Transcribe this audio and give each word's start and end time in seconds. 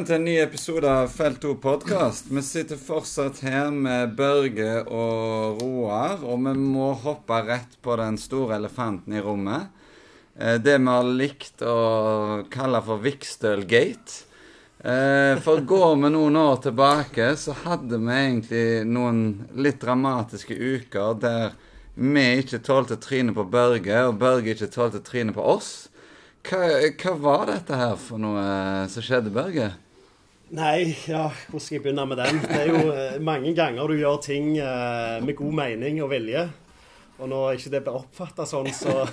Velkommen 0.00 0.16
til 0.16 0.22
en 0.22 0.30
ny 0.32 0.34
episode 0.40 0.88
av 0.88 1.10
Felt 1.12 1.42
2 1.42 1.50
podkast. 1.60 2.30
Vi 2.32 2.40
sitter 2.40 2.78
fortsatt 2.80 3.42
her 3.44 3.66
med 3.68 4.14
Børge 4.16 4.78
og 4.88 5.58
Roar, 5.60 6.22
og 6.24 6.38
vi 6.46 6.54
må 6.56 6.86
hoppe 7.02 7.36
rett 7.44 7.74
på 7.84 7.98
den 8.00 8.16
store 8.16 8.56
elefanten 8.56 9.12
i 9.12 9.20
rommet. 9.20 9.66
Eh, 10.40 10.56
det 10.56 10.78
vi 10.78 10.88
har 10.88 11.10
likt 11.18 11.60
å 11.60 12.46
kalle 12.48 12.80
for 12.86 13.02
Vikstølgate. 13.04 14.24
Gate. 14.80 15.42
for 15.44 15.60
går 15.68 15.92
vi 16.00 16.12
noen 16.14 16.40
år 16.46 16.56
tilbake, 16.64 17.36
så 17.36 17.58
hadde 17.66 18.00
vi 18.00 18.16
egentlig 18.22 18.64
noen 18.88 19.20
litt 19.52 19.82
dramatiske 19.84 20.56
uker 20.56 21.20
der 21.20 21.52
vi 21.92 22.24
ikke 22.40 22.62
tålte 22.64 22.96
trynet 22.96 23.36
på 23.36 23.44
Børge, 23.44 24.00
og 24.08 24.16
Børge 24.16 24.56
ikke 24.56 24.72
tålte 24.72 25.04
trynet 25.04 25.36
på 25.36 25.44
oss. 25.44 25.90
Hva, 26.40 26.64
hva, 26.88 27.16
var 27.20 27.46
dette 27.52 27.76
her 27.76 27.96
for 28.00 28.16
noe 28.16 28.48
som 28.88 29.04
skjedde, 29.04 29.36
Børge? 29.36 29.68
Nei, 30.50 30.96
ja, 31.06 31.28
hvor 31.46 31.62
skal 31.62 31.76
jeg 31.76 31.84
begynne 31.84 32.02
med 32.10 32.18
den? 32.18 32.40
Det 32.42 32.56
er 32.58 32.70
jo 32.72 32.90
eh, 32.90 33.20
mange 33.22 33.52
ganger 33.54 33.86
du 33.86 33.94
gjør 34.00 34.16
ting 34.24 34.56
eh, 34.58 35.20
med 35.22 35.36
god 35.38 35.54
mening 35.60 36.00
og 36.02 36.10
vilje. 36.10 36.42
Og 37.22 37.30
når 37.30 37.54
ikke 37.54 37.70
det 37.70 37.80
blir 37.86 37.98
oppfatta 38.00 38.48
sånn, 38.50 38.66
så, 38.74 39.04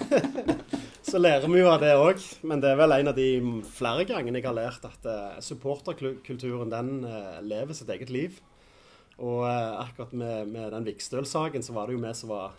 så, 1.11 1.21
lærer 1.21 1.45
vi 1.45 1.61
jo 1.61 1.69
av 1.69 1.83
det 1.85 1.93
òg. 1.93 2.25
Men 2.41 2.63
det 2.63 2.71
er 2.71 2.81
vel 2.81 2.95
en 2.97 3.11
av 3.13 3.19
de 3.19 3.27
flere 3.69 4.07
gangene 4.09 4.41
jeg 4.41 4.47
har 4.47 4.57
lært 4.57 4.89
at 4.89 5.05
uh, 5.05 5.37
supporterkulturen 5.43 6.73
den 6.73 6.91
lever 7.45 7.77
sitt 7.77 7.93
eget 7.93 8.09
liv. 8.09 8.41
Og 9.21 9.45
akkurat 9.45 10.17
med, 10.17 10.49
med 10.49 10.73
den 10.73 10.89
Vikstøl-saken 10.89 11.61
så 11.65 11.77
var 11.77 11.85
det 11.85 11.99
jo 11.99 12.01
vi 12.01 12.17
som 12.17 12.33
var 12.33 12.57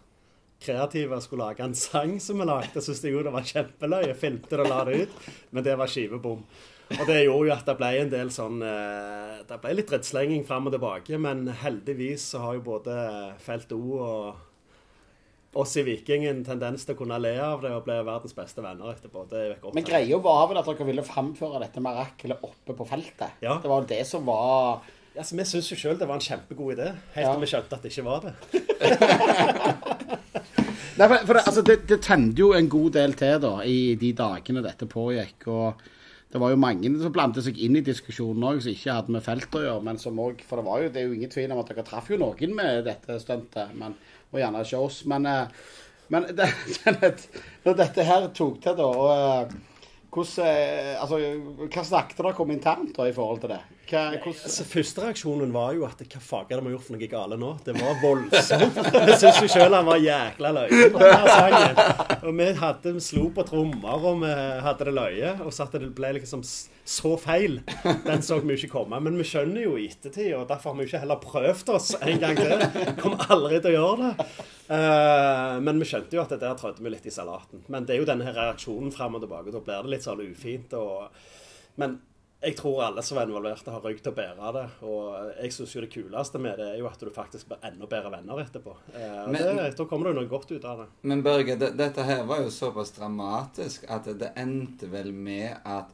kreative 0.62 1.18
skulle 1.22 1.50
lage 1.50 1.66
en 1.66 1.74
sang 1.74 2.18
som 2.22 2.38
vi 2.38 2.46
lagde. 2.46 2.78
Syntes 2.78 3.02
jeg 3.02 3.18
jo 3.18 3.26
det 3.26 3.34
var 3.34 3.46
kjempeløy. 3.46 4.04
Jeg 4.12 4.22
filmte 4.22 4.54
det 4.54 4.66
og 4.68 4.70
la 4.70 4.82
det 4.86 5.02
ut, 5.02 5.22
men 5.50 5.66
det 5.66 5.78
var 5.78 5.90
skivebom. 5.90 6.44
Og 6.96 7.04
det 7.04 7.18
gjorde 7.26 7.50
jo 7.50 7.54
at 7.54 7.66
det 7.68 7.74
ble 7.76 7.88
en 8.00 8.10
del 8.12 8.30
sånn 8.32 8.62
eh, 8.64 9.40
Det 9.48 9.58
ble 9.60 9.74
litt 9.76 9.90
drittslenging 9.90 10.44
fram 10.48 10.70
og 10.70 10.72
tilbake, 10.72 11.18
men 11.20 11.44
heldigvis 11.62 12.30
så 12.32 12.40
har 12.46 12.58
jo 12.58 12.62
både 12.70 12.94
Felt 13.44 13.74
O 13.76 13.82
og 13.98 14.44
oss 15.58 15.72
i 15.80 15.82
Viking 15.82 16.26
en 16.28 16.44
tendens 16.46 16.84
til 16.86 16.94
å 16.94 16.98
kunne 17.00 17.16
le 17.18 17.32
av 17.40 17.62
det 17.64 17.70
og 17.74 17.82
bli 17.86 17.94
verdens 18.06 18.34
beste 18.36 18.62
venner 18.62 18.92
etterpå. 18.92 19.24
Men 19.74 19.86
greia 19.86 20.18
var 20.22 20.44
vel 20.50 20.58
at 20.60 20.68
dere 20.68 20.86
ville 20.86 21.04
framføre 21.06 21.60
dette 21.64 21.80
miraklet 21.82 22.44
oppe 22.46 22.72
på 22.76 22.86
feltet? 22.86 23.30
Ja. 23.42 23.56
Det 23.62 23.70
var 23.72 23.88
det 23.88 24.04
som 24.08 24.26
var 24.28 24.80
Altså, 25.18 25.34
Vi 25.34 25.44
syns 25.50 25.70
jo 25.72 25.76
sjøl 25.80 25.98
det 25.98 26.06
var 26.06 26.14
en 26.20 26.22
kjempegod 26.22 26.76
idé, 26.76 26.92
helt 27.16 27.32
til 27.32 27.40
vi 27.42 27.50
skjønte 27.50 27.74
at 27.74 27.82
det 27.82 27.90
ikke 27.90 28.06
var 28.06 28.20
det. 28.22 28.32
Nei, 30.98 31.06
for, 31.08 31.16
for 31.24 31.34
det, 31.34 31.42
altså, 31.42 31.62
det, 31.66 31.76
det 31.90 31.98
tente 32.04 32.38
jo 32.38 32.52
en 32.54 32.70
god 32.70 32.90
del 32.94 33.12
til 33.18 33.40
da, 33.42 33.58
i 33.66 33.98
de 33.98 34.12
dagene 34.14 34.62
dette 34.62 34.86
pågikk. 34.86 35.48
og 35.50 35.82
det 36.28 36.40
var 36.42 36.52
jo 36.52 36.60
mange 36.60 36.90
som 37.00 37.12
blandet 37.12 37.46
seg 37.46 37.56
inn 37.64 37.78
i 37.78 37.84
diskusjonen 37.84 38.44
òg, 38.50 38.58
som 38.60 38.74
ikke 38.74 38.96
hadde 38.98 39.14
med 39.14 39.24
feltet 39.24 39.54
å 39.56 39.64
gjøre. 39.64 39.84
men 39.86 40.00
som 40.00 40.18
også, 40.20 40.44
For 40.48 40.60
det 40.60 40.66
var 40.66 40.82
jo, 40.82 40.90
det 40.92 41.00
er 41.00 41.06
jo 41.06 41.16
ingen 41.16 41.32
tvil 41.32 41.54
om 41.54 41.62
at 41.62 41.70
dere 41.72 41.84
traff 41.88 42.10
jo 42.12 42.18
noen 42.20 42.54
med 42.56 42.84
dette 42.84 43.16
stuntet, 43.22 43.72
og 44.28 44.40
gjerne 44.42 44.64
ikke 44.66 44.82
oss. 44.84 44.98
Men, 45.08 45.26
eh, 45.26 45.48
men 46.12 46.28
det, 46.38 46.50
når 47.64 47.80
dette 47.80 48.04
her 48.04 48.28
tok 48.36 48.60
til, 48.60 48.76
da 48.76 48.90
og, 48.92 49.08
eh, 49.14 49.56
hvordan, 50.12 50.44
eh, 50.44 50.94
altså, 51.00 51.22
Hva 51.64 51.84
snakket 51.84 52.20
dere 52.20 52.44
om 52.44 52.52
internt 52.52 52.96
da 52.96 53.08
i 53.08 53.16
forhold 53.16 53.40
til 53.44 53.56
det? 53.56 53.62
Hva, 53.88 54.02
altså, 54.20 54.64
første 54.68 55.00
reaksjonen 55.00 55.52
var 55.54 55.72
jo 55.72 55.86
at 55.86 56.02
hva 56.02 56.20
faen 56.20 56.50
har 56.52 56.60
vi 56.64 56.72
gjort 56.74 56.84
for 56.84 56.96
noe 56.96 57.08
gale 57.08 57.38
nå? 57.40 57.52
Det 57.64 57.72
var 57.78 58.00
voldsomt. 58.02 58.80
Jeg 58.98 59.14
syns 59.22 59.38
jo 59.40 59.48
sjøl 59.48 59.76
han 59.76 59.88
var 59.88 60.02
jækla 60.02 60.50
løye 60.56 60.88
på 60.92 61.00
denne 61.00 61.36
sangen. 61.38 61.80
Og 62.18 62.34
vi 62.36 62.48
hadde, 62.58 62.92
vi 62.98 63.04
slo 63.06 63.28
på 63.32 63.44
trommer, 63.48 64.04
og 64.10 64.20
vi 64.20 64.32
hadde 64.66 64.88
det 64.90 64.94
løye. 64.98 65.30
Og 65.46 65.54
så 65.56 65.64
at 65.64 65.78
det 65.78 65.88
ble 65.96 66.10
liksom 66.18 66.44
så 66.44 67.14
feil. 67.20 67.62
Den 68.04 68.24
så 68.26 68.38
vi 68.42 68.58
ikke 68.58 68.74
komme. 68.74 69.00
Men 69.04 69.16
vi 69.20 69.26
skjønner 69.30 69.64
jo 69.64 69.78
i 69.80 69.88
ettertid, 69.88 70.34
og 70.36 70.44
derfor 70.52 70.74
har 70.74 70.82
vi 70.82 70.88
ikke 70.90 71.02
heller 71.06 71.22
prøvd 71.24 71.72
oss 71.78 71.94
en 72.02 72.20
gang 72.20 72.36
til. 72.36 72.66
Kommer 73.00 73.32
aldri 73.38 73.62
til 73.62 73.72
å 73.72 73.76
gjøre 73.78 74.12
det. 74.12 74.28
Uh, 74.68 75.56
men 75.64 75.80
vi 75.80 75.88
skjønte 75.88 76.18
jo 76.18 76.26
at 76.26 76.34
det 76.34 76.42
der 76.44 76.60
trødde 76.60 76.84
vi 76.84 76.92
litt 76.92 77.08
i 77.08 77.14
salaten. 77.14 77.64
Men 77.72 77.88
det 77.88 77.96
er 77.96 78.02
jo 78.02 78.10
denne 78.12 78.36
reaksjonen 78.36 78.92
fram 78.92 79.16
og 79.16 79.24
tilbake. 79.24 79.54
Da 79.54 79.64
blir 79.64 79.88
det 79.88 79.96
litt 79.96 80.04
sånn 80.04 80.24
ufint. 80.28 80.76
og 80.76 81.08
men 81.78 82.00
jeg 82.38 82.54
tror 82.54 82.82
alle 82.86 83.02
som 83.02 83.18
er 83.18 83.26
involverte, 83.26 83.72
har 83.74 83.82
rygg 83.82 83.98
til 84.02 84.12
å 84.12 84.16
bære 84.16 84.50
det. 84.54 84.64
Og 84.86 85.30
jeg 85.40 85.54
syns 85.56 85.74
jo 85.74 85.82
det 85.82 85.90
kuleste 85.90 86.38
med 86.42 86.60
det 86.60 86.68
er 86.70 86.78
jo 86.78 86.86
at 86.86 87.00
du 87.02 87.10
faktisk 87.10 87.50
blir 87.50 87.64
enda 87.66 87.88
bedre 87.90 88.12
venner 88.14 88.42
etterpå. 88.44 88.76
Eh, 88.94 89.24
men, 89.26 89.40
det, 89.42 89.70
da 89.78 89.86
kommer 89.90 90.12
jo 90.12 90.20
noe 90.20 90.30
godt 90.30 90.52
ut 90.54 90.64
av 90.68 90.84
det. 90.84 90.88
Men 91.10 91.24
Børge, 91.26 91.58
det, 91.58 91.72
dette 91.80 92.06
her 92.06 92.22
var 92.28 92.44
jo 92.44 92.52
såpass 92.54 92.94
dramatisk 92.94 93.88
at 93.90 94.06
det 94.20 94.30
endte 94.38 94.90
vel 94.92 95.10
med 95.12 95.58
at 95.66 95.90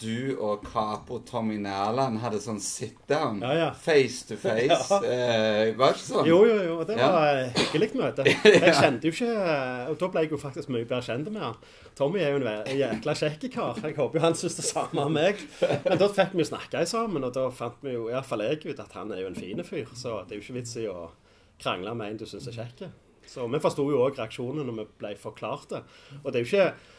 du 0.00 0.36
og 0.42 0.64
Capo 0.66 1.18
Tommy 1.26 1.56
Nærland 1.62 2.18
hadde 2.22 2.40
sånn 2.42 2.60
sit 2.62 2.96
down, 3.10 3.40
ja, 3.44 3.52
ja. 3.58 3.68
face 3.76 4.26
to 4.28 4.38
face. 4.40 4.68
Ja. 4.68 4.98
Eh, 5.04 5.72
var 5.78 5.92
det 5.92 5.98
ikke 5.98 6.06
sånn? 6.06 6.28
Jo, 6.28 6.38
jo, 6.48 6.56
jo. 6.68 6.76
Det 6.88 6.96
var 6.98 7.28
ja. 7.40 7.48
hyggelig 7.58 7.90
møte. 7.98 8.26
Jeg 8.26 8.74
kjente 8.78 9.10
jo 9.10 9.14
ikke 9.14 9.30
Og 9.92 9.98
da 10.00 10.10
ble 10.12 10.24
jeg 10.24 10.32
jo 10.34 10.40
faktisk 10.42 10.72
mye 10.72 10.86
bedre 10.88 11.02
kjent 11.06 11.30
med 11.30 11.44
han. 11.44 11.58
Tommy 11.98 12.24
er 12.24 12.34
jo 12.34 12.40
en 12.42 12.80
jækla 12.80 13.14
kjekk 13.20 13.46
kar. 13.54 13.78
Jeg 13.84 13.98
håper 13.98 14.18
jo 14.18 14.24
han 14.24 14.38
syns 14.38 14.58
det 14.58 14.66
samme 14.66 15.06
om 15.06 15.14
meg. 15.14 15.40
Men 15.84 16.00
da 16.00 16.10
fikk 16.10 16.34
vi 16.34 16.42
jo 16.42 16.50
snakka 16.50 16.82
sammen, 16.90 17.26
og 17.26 17.36
da 17.36 17.46
fant 17.54 17.78
vi 17.84 17.94
jo 17.94 18.08
iallfall 18.10 18.44
jeg 18.48 18.64
ut 18.66 18.82
at 18.82 18.98
han 18.98 19.14
er 19.14 19.22
jo 19.22 19.30
en 19.30 19.38
fin 19.38 19.62
fyr. 19.66 19.86
Så 19.94 20.20
det 20.24 20.36
er 20.36 20.40
jo 20.42 20.46
ikke 20.48 20.58
vits 20.60 20.76
i 20.82 20.88
å 20.90 21.08
krangle 21.62 21.94
med 21.96 22.14
en 22.14 22.22
du 22.24 22.26
syns 22.28 22.50
er 22.50 22.58
kjekk. 22.58 22.86
Så 23.26 23.46
vi 23.48 23.60
forsto 23.62 23.86
jo 23.88 24.02
òg 24.04 24.18
reaksjonen 24.18 24.66
når 24.68 24.80
vi 24.80 24.88
ble 25.00 25.14
forklart 25.20 25.70
det. 25.72 25.80
Og 26.22 26.28
det 26.30 26.40
er 26.40 26.44
jo 26.44 26.50
ikke 26.50 26.93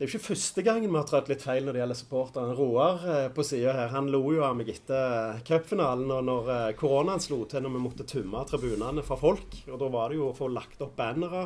det 0.00 0.06
er 0.06 0.14
jo 0.14 0.16
ikke 0.16 0.30
første 0.30 0.62
gangen 0.64 0.88
vi 0.88 0.96
har 0.96 1.04
trødd 1.04 1.26
litt 1.28 1.42
feil 1.44 1.66
når 1.66 1.76
det 1.76 1.80
gjelder 1.82 1.96
supporterne. 1.98 2.54
Roar 2.56 3.02
eh, 3.04 3.26
på 3.36 3.44
sida 3.44 3.74
her, 3.76 3.90
han 3.92 4.06
lo 4.08 4.22
jo 4.32 4.46
av 4.46 4.54
meg 4.56 4.70
etter 4.72 5.42
cupfinalen 5.44 6.08
og 6.16 6.22
når 6.24 6.48
eh, 6.54 6.68
koronaen 6.80 7.20
slo 7.20 7.42
til 7.44 7.60
når 7.66 7.74
vi 7.74 7.82
måtte 7.84 8.06
tømme 8.08 8.40
tribunene 8.48 9.04
for 9.04 9.20
folk. 9.20 9.58
Og 9.68 9.76
da 9.82 9.90
var 9.92 10.08
det 10.08 10.16
jo 10.16 10.30
å 10.30 10.38
få 10.38 10.48
lagt 10.48 10.80
opp 10.80 10.94
bannere 10.96 11.42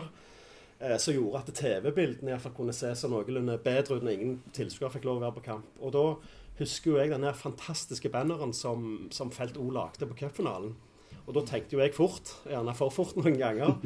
eh, 0.78 0.94
som 1.02 1.16
gjorde 1.16 1.40
at 1.42 1.50
TV-bildene 1.58 2.30
iallfall 2.30 2.54
kunne 2.54 2.76
se 2.78 2.92
så 2.94 3.10
noenlunde 3.10 3.58
bedre 3.66 3.98
ut 3.98 4.06
når 4.06 4.14
ingen 4.14 4.38
tilskuere 4.54 4.94
fikk 5.00 5.10
lov 5.10 5.18
å 5.18 5.26
være 5.26 5.38
på 5.40 5.46
kamp. 5.50 5.74
Og 5.82 5.96
da 5.98 6.06
husker 6.60 6.92
jo 6.92 7.00
jeg 7.02 7.10
den 7.10 7.26
fantastiske 7.34 8.14
banneren 8.14 8.54
som, 8.54 9.08
som 9.10 9.34
Felt 9.34 9.58
O 9.58 9.66
lagde 9.74 10.06
på 10.06 10.20
cupfinalen. 10.22 10.76
Og 11.24 11.32
da 11.32 11.40
tenkte 11.48 11.76
jo 11.76 11.80
jeg 11.80 11.94
fort, 11.96 12.34
gjerne 12.44 12.74
for 12.76 12.92
fort 12.92 13.14
noen 13.16 13.38
ganger, 13.40 13.78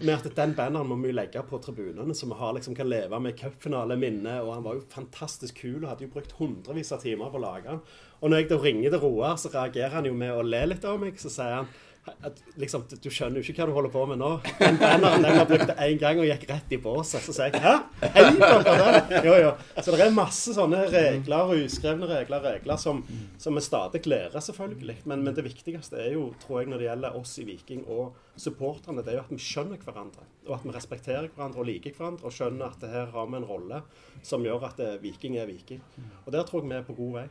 med 0.00 0.14
at 0.14 0.28
den 0.38 0.54
banneren 0.56 0.88
må 0.88 0.96
vi 1.02 1.12
legge 1.12 1.42
på 1.44 1.60
tribunene, 1.60 2.16
så 2.16 2.28
vi 2.30 2.38
har, 2.38 2.54
liksom, 2.56 2.76
kan 2.78 2.88
leve 2.88 3.20
med 3.20 3.36
cupfinaleminnet. 3.36 4.40
Og 4.40 4.54
han 4.54 4.64
var 4.64 4.78
jo 4.78 4.86
fantastisk 4.94 5.60
kul 5.60 5.82
og 5.82 5.90
hadde 5.90 6.06
jo 6.06 6.14
brukt 6.14 6.32
hundrevis 6.38 6.94
av 6.96 7.04
timer 7.04 7.32
på 7.32 7.40
å 7.40 7.44
lage 7.44 7.68
den. 7.68 7.82
Og 8.22 8.32
når 8.32 8.42
jeg 8.42 8.48
da 8.52 8.60
ringer 8.62 8.94
til 8.94 9.04
Roar, 9.04 9.36
så 9.40 9.52
reagerer 9.52 9.98
han 9.98 10.08
jo 10.08 10.16
med 10.16 10.32
å 10.32 10.46
le 10.46 10.62
litt 10.70 10.88
av 10.88 10.96
meg. 11.02 11.20
Så 11.20 11.32
sier 11.32 11.58
han 11.58 11.68
at, 12.06 12.40
liksom, 12.60 12.84
Du 13.02 13.08
skjønner 13.10 13.40
jo 13.40 13.44
ikke 13.44 13.64
hva 13.64 13.70
du 13.70 13.74
holder 13.76 13.92
på 13.94 14.04
med 14.10 14.20
nå. 14.20 14.30
Den 14.60 14.78
banneren 14.80 15.24
den 15.24 15.38
har 15.38 15.48
brukt 15.48 15.72
én 15.74 15.98
gang 16.00 16.20
og 16.22 16.28
gikk 16.28 16.46
rett 16.50 16.74
i 16.74 16.78
båset. 16.82 17.24
Så 17.24 17.34
sier 17.36 17.54
jeg 17.54 17.62
Hæ? 17.64 17.74
Hei, 18.14 18.24
dere 18.38 19.22
Jo, 19.26 19.34
jo. 19.42 19.52
Så 19.80 19.94
det 19.94 20.06
er 20.06 20.14
masse 20.16 20.54
sånne 20.56 20.84
regler, 20.92 21.54
uskrevne 21.66 22.08
regler, 22.10 22.44
regler 22.44 22.80
som, 22.80 23.02
som 23.42 23.58
vi 23.58 23.64
stadig 23.64 24.04
lærer, 24.06 24.38
selvfølgelig. 24.42 25.00
Men, 25.04 25.24
men, 25.26 25.34
det 25.36 25.46
viktigste 25.46 26.00
er 26.02 26.14
jo, 26.16 26.28
tror 26.42 26.62
jeg, 26.62 26.70
når 26.72 26.82
det 26.82 26.88
gjelder 26.90 27.18
oss 27.20 27.36
i 27.42 27.46
Viking 27.48 27.84
og 27.92 28.16
supporterne, 28.40 29.04
det 29.04 29.14
er 29.14 29.20
jo 29.20 29.26
at 29.26 29.32
vi 29.34 29.40
skjønner 29.42 29.82
hverandre. 29.82 30.26
Og 30.46 30.58
at 30.58 30.66
vi 30.66 30.74
respekterer 30.76 31.30
hverandre 31.32 31.62
og 31.62 31.70
liker 31.70 31.96
hverandre. 31.96 32.28
Og 32.28 32.36
skjønner 32.36 32.70
at 32.70 32.86
her 32.90 33.10
har 33.14 33.30
vi 33.32 33.40
en 33.40 33.48
rolle 33.48 33.82
som 34.26 34.44
gjør 34.44 34.68
at 34.70 34.82
eh, 34.82 34.98
Viking 35.02 35.38
er 35.40 35.48
Viking. 35.50 35.82
Og 36.24 36.32
der 36.34 36.46
tror 36.46 36.62
jeg 36.62 36.70
vi 36.70 36.78
er 36.78 36.86
på 36.86 36.96
god 36.98 37.18
vei. 37.20 37.26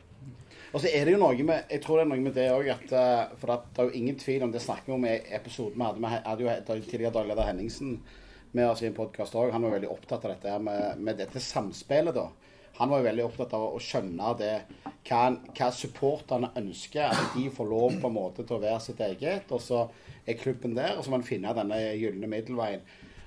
Og 0.76 0.82
så 0.84 0.90
er 0.92 1.08
det 1.08 1.14
jo 1.14 1.20
noe 1.22 1.44
med 1.48 1.70
jeg 1.72 1.80
tror 1.80 1.96
det 1.96 2.02
er 2.04 2.08
noe 2.10 2.20
med 2.20 2.34
det 2.36 2.50
òg 2.52 2.66
at 2.74 2.90
eh, 2.92 3.34
For 3.40 3.48
det 3.48 3.80
er 3.80 3.88
jo 3.88 3.96
ingen 3.96 4.18
tvil 4.20 4.42
om 4.44 4.50
det 4.52 4.60
snakker 4.60 4.90
vi 4.90 4.96
om 4.98 5.06
i 5.08 5.14
episoden 5.38 5.78
vi 5.80 5.86
hadde. 5.86 6.02
med 6.04 6.26
hadde 6.26 6.44
jo 6.44 6.88
tidligere 6.90 7.14
dagleder 7.14 7.48
Henningsen 7.48 7.94
med 8.52 8.68
oss 8.68 8.82
i 8.82 8.88
en 8.90 8.96
podkast 8.96 9.36
òg. 9.36 9.54
Han 9.54 9.64
var 9.64 9.76
veldig 9.76 9.88
opptatt 9.92 10.26
av 10.26 10.34
dette 10.34 10.52
her 10.52 10.60
med, 10.60 11.00
med, 11.00 11.16
dette 11.16 11.40
samspillet, 11.40 12.16
da. 12.16 12.28
Han 12.76 12.92
var 12.92 13.00
jo 13.00 13.06
veldig 13.08 13.24
opptatt 13.24 13.54
av 13.56 13.64
å 13.70 13.80
skjønne 13.80 14.32
det, 14.36 14.52
hva, 15.08 15.20
hva 15.56 15.68
supporterne 15.72 16.52
ønsker. 16.60 17.08
At 17.08 17.36
de 17.36 17.46
får 17.52 17.70
lov 17.70 17.96
på 18.02 18.10
en 18.10 18.16
måte 18.16 18.44
til 18.44 18.58
å 18.58 18.62
være 18.62 18.82
sitt 18.84 19.00
eget. 19.04 19.48
Og 19.52 19.62
så 19.64 19.86
er 20.26 20.40
klubben 20.40 20.76
der, 20.76 20.96
og 20.96 21.04
så 21.04 21.12
må 21.12 21.18
man 21.18 21.28
finne 21.28 21.56
denne 21.56 21.80
gylne 21.96 22.28
middelveien. 22.28 22.84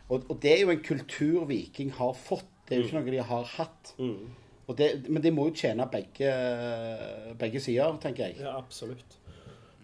Og, 0.10 0.22
og, 0.22 0.36
det 0.42 0.54
er 0.54 0.64
jo 0.64 0.74
en 0.74 0.86
kultur 0.86 1.50
Viking 1.50 1.90
har 1.98 2.14
fått. 2.18 2.50
Det 2.70 2.78
er 2.78 2.84
jo 2.84 2.90
ikke 2.90 3.02
noe 3.02 3.18
de 3.18 3.26
har 3.32 3.52
hatt. 3.56 3.94
Mm. 3.98 4.49
Det, 4.78 4.90
men 5.10 5.24
det 5.24 5.32
må 5.34 5.48
jo 5.50 5.56
tjene 5.58 5.88
begge, 5.90 6.34
begge 7.40 7.62
sider, 7.64 7.96
tenker 8.04 8.28
jeg. 8.28 8.44
Ja, 8.44 8.58
absolutt. 8.60 9.20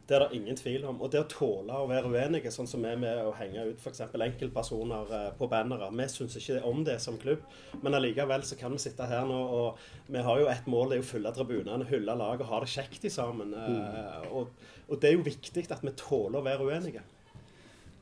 Det 0.05 0.13
er 0.15 0.21
det 0.21 0.37
ingen 0.37 0.57
tvil 0.57 0.83
om. 0.85 0.99
Og 1.01 1.09
det 1.11 1.23
å 1.23 1.29
tåle 1.29 1.77
å 1.81 1.87
være 1.89 2.11
uenige, 2.13 2.51
sånn 2.53 2.67
som 2.69 2.83
vi 2.85 2.91
er 2.91 2.99
med 3.01 3.23
å 3.25 3.31
henge 3.39 3.63
ut 3.71 3.81
f.eks. 3.81 4.03
enkeltpersoner 4.13 5.13
eh, 5.17 5.31
på 5.37 5.47
bannere. 5.49 5.89
Vi 5.89 6.05
syns 6.13 6.37
ikke 6.37 6.61
om 6.69 6.83
det 6.85 6.99
som 7.01 7.17
klubb, 7.21 7.41
men 7.81 7.97
allikevel 7.97 8.45
så 8.45 8.57
kan 8.59 8.75
vi 8.75 8.83
sitte 8.83 9.07
her 9.09 9.25
nå 9.25 9.39
og 9.55 9.81
vi 10.05 10.21
har 10.21 10.43
jo 10.43 10.51
ett 10.51 10.69
mål, 10.69 10.91
det 10.91 10.99
er 10.99 11.07
å 11.07 11.09
fylle 11.09 11.33
tribunene, 11.33 11.89
hylle 11.89 12.17
laget 12.19 12.45
og 12.45 12.53
ha 12.53 12.61
det 12.61 12.69
kjekt 12.75 13.09
i 13.09 13.13
sammen. 13.13 13.55
Mm. 13.57 13.81
Eh, 13.81 14.29
og, 14.29 14.53
og, 14.85 14.95
det 14.99 15.09
er 15.09 15.17
jo 15.17 15.25
viktig 15.25 15.65
at 15.73 15.81
vi 15.81 15.97
tåler 15.97 16.37
å 16.37 16.45
være 16.45 16.69
uenige. 16.69 17.05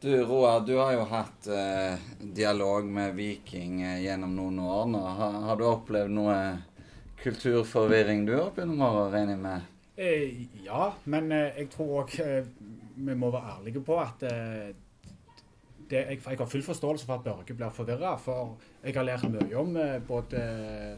Du 0.03 0.11
Roar, 0.27 0.59
du 0.67 0.73
har 0.75 0.91
jo 0.97 1.07
hatt 1.07 1.47
eh, 1.47 1.95
dialog 2.19 2.83
med 2.91 3.15
Viking 3.15 3.79
eh, 3.79 4.01
gjennom 4.03 4.35
noen 4.35 4.59
år 4.59 4.91
nå. 4.91 5.05
Har, 5.21 5.39
har 5.47 5.61
du 5.61 5.63
opplevd 5.69 6.11
noe 6.11 6.35
kulturforvirring 7.23 8.25
du 8.27 8.33
opp 8.39 8.59
gjennom 8.59 8.81
åra, 8.83 9.07
regner 9.13 9.37
jeg 9.37 9.43
med? 9.43 9.69
Eh, 9.95 10.63
ja, 10.65 10.87
men 11.05 11.31
eh, 11.31 11.59
jeg 11.61 11.69
tror 11.73 12.01
òg 12.01 12.15
eh, 12.23 12.47
vi 12.93 13.15
må 13.17 13.29
være 13.33 13.57
ærlige 13.57 13.83
på 13.85 13.97
at 14.01 14.21
det, 14.23 15.99
jeg, 15.99 16.19
jeg 16.19 16.37
har 16.39 16.49
full 16.49 16.63
forståelse 16.65 17.05
for 17.05 17.19
at 17.19 17.25
Børge 17.25 17.55
blir 17.57 17.73
forvirra. 17.73 18.13
For 18.21 18.53
jeg 18.83 18.93
har 18.95 19.05
lært 19.07 19.25
mye 19.29 19.57
om 19.57 19.73
både 20.07 20.43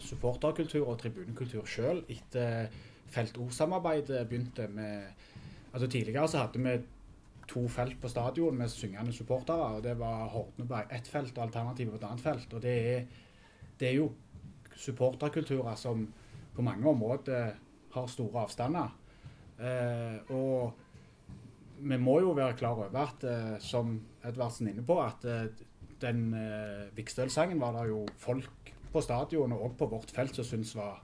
supporterkultur 0.03 0.89
og 0.91 0.99
tribunekultur 1.01 1.65
sjøl 1.67 2.03
etter 2.11 2.67
Felt 3.15 3.37
O-samarbeidet 3.39 4.25
begynte 4.27 4.67
med 4.67 5.07
Altså 5.75 5.87
Tidligere 5.91 6.27
så 6.31 6.43
hadde 6.43 6.61
vi 6.63 6.75
to 7.47 7.67
felt 7.67 7.97
på 8.01 8.09
stadion 8.11 8.55
med 8.57 8.71
syngende 8.71 9.13
supportere. 9.13 9.75
og 9.75 9.83
Det 9.83 9.95
var 9.99 10.27
Horneberg 10.31 10.91
ett 10.91 11.07
felt 11.07 11.37
og 11.37 11.43
Alternativet 11.43 11.91
på 11.91 11.99
et 11.99 12.07
annet 12.09 12.21
felt. 12.21 12.53
og 12.53 12.61
det 12.61 12.75
er, 12.95 13.01
det 13.79 13.89
er 13.89 13.93
jo 13.93 14.11
supporterkulturer 14.75 15.75
som 15.79 16.05
på 16.55 16.63
mange 16.63 16.87
områder 16.89 17.55
har 17.95 18.07
store 18.11 18.43
avstander. 18.45 18.91
Eh, 19.59 20.31
og 20.35 20.73
vi 21.79 21.97
må 21.99 22.19
jo 22.23 22.35
være 22.35 22.57
klar 22.59 22.75
over 22.75 22.99
at, 23.01 23.23
eh, 23.23 23.55
som 23.63 23.97
Edvardsen 24.25 24.67
er 24.67 24.75
inne 24.75 24.85
på, 24.87 24.99
at 25.03 25.25
eh, 25.27 25.65
den 26.01 26.33
eh, 26.33 26.87
Vikstøl-sangen 26.95 27.59
var 27.61 27.75
det 27.77 27.89
jo 27.89 28.05
folk 28.19 28.71
på 28.91 29.03
stadion 29.03 29.55
og 29.55 29.75
på 29.79 29.87
vårt 29.91 30.11
felt 30.15 30.35
som 30.35 30.47
syntes 30.47 30.75
var, 30.75 31.01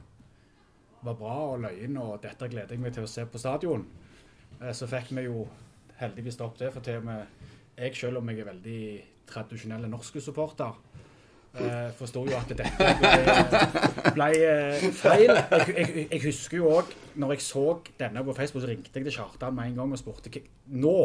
var 1.02 1.18
bra 1.20 1.38
og 1.54 1.64
løyen, 1.66 1.98
og 2.00 2.22
dette 2.24 2.48
gleder 2.52 2.76
jeg 2.76 2.84
meg 2.84 2.96
til 2.96 3.08
å 3.08 3.12
se 3.12 3.26
på 3.28 3.42
stadion. 3.42 3.86
Eh, 4.60 4.72
så 4.76 4.88
fikk 4.90 5.14
vi 5.16 5.28
jo 5.28 5.46
heldigvis 6.02 6.40
stoppet 6.40 6.66
det, 6.66 6.74
for 6.76 6.86
til 6.86 7.02
og 7.02 7.08
med 7.08 7.50
jeg, 7.78 7.96
selv 7.96 8.20
om 8.20 8.30
jeg 8.30 8.42
er 8.42 8.52
veldig 8.52 8.84
tradisjonell 9.32 9.88
norske 9.90 10.22
supporter, 10.22 10.76
eh, 11.60 11.90
forstår 11.98 12.32
jo 12.32 12.38
at 12.38 12.52
dette 12.52 12.68
ble, 13.02 13.62
ble 14.16 14.30
eh, 14.48 14.86
feil. 14.96 15.34
Jeg, 15.34 15.76
jeg, 15.76 16.08
jeg 16.08 16.24
husker 16.26 16.60
jo 16.62 16.72
òg, 16.78 16.96
når 17.20 17.36
jeg 17.36 17.46
så 17.46 17.66
denne 18.00 18.24
på 18.28 18.36
Facebook, 18.38 18.64
så 18.64 18.72
ringte 18.72 18.92
jeg 18.94 19.08
til 19.08 19.18
Kjartan 19.18 19.56
med 19.58 19.72
en 19.72 19.82
gang 19.82 19.96
og 19.96 20.02
spurte 20.02 20.44
nå, 20.72 20.96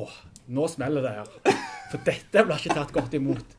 nå 0.49 0.69
smeller 0.71 1.07
det 1.07 1.15
her. 1.19 1.61
For 1.91 2.03
dette 2.07 2.47
blir 2.47 2.63
ikke 2.63 2.79
tatt 2.79 2.95
godt 2.95 3.19
imot. 3.19 3.59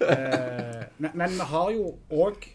Eh, 0.00 0.82
men, 0.98 1.12
men 1.12 1.36
vi 1.36 1.46
har 1.52 1.70
jo 1.74 1.92
òg 2.16 2.48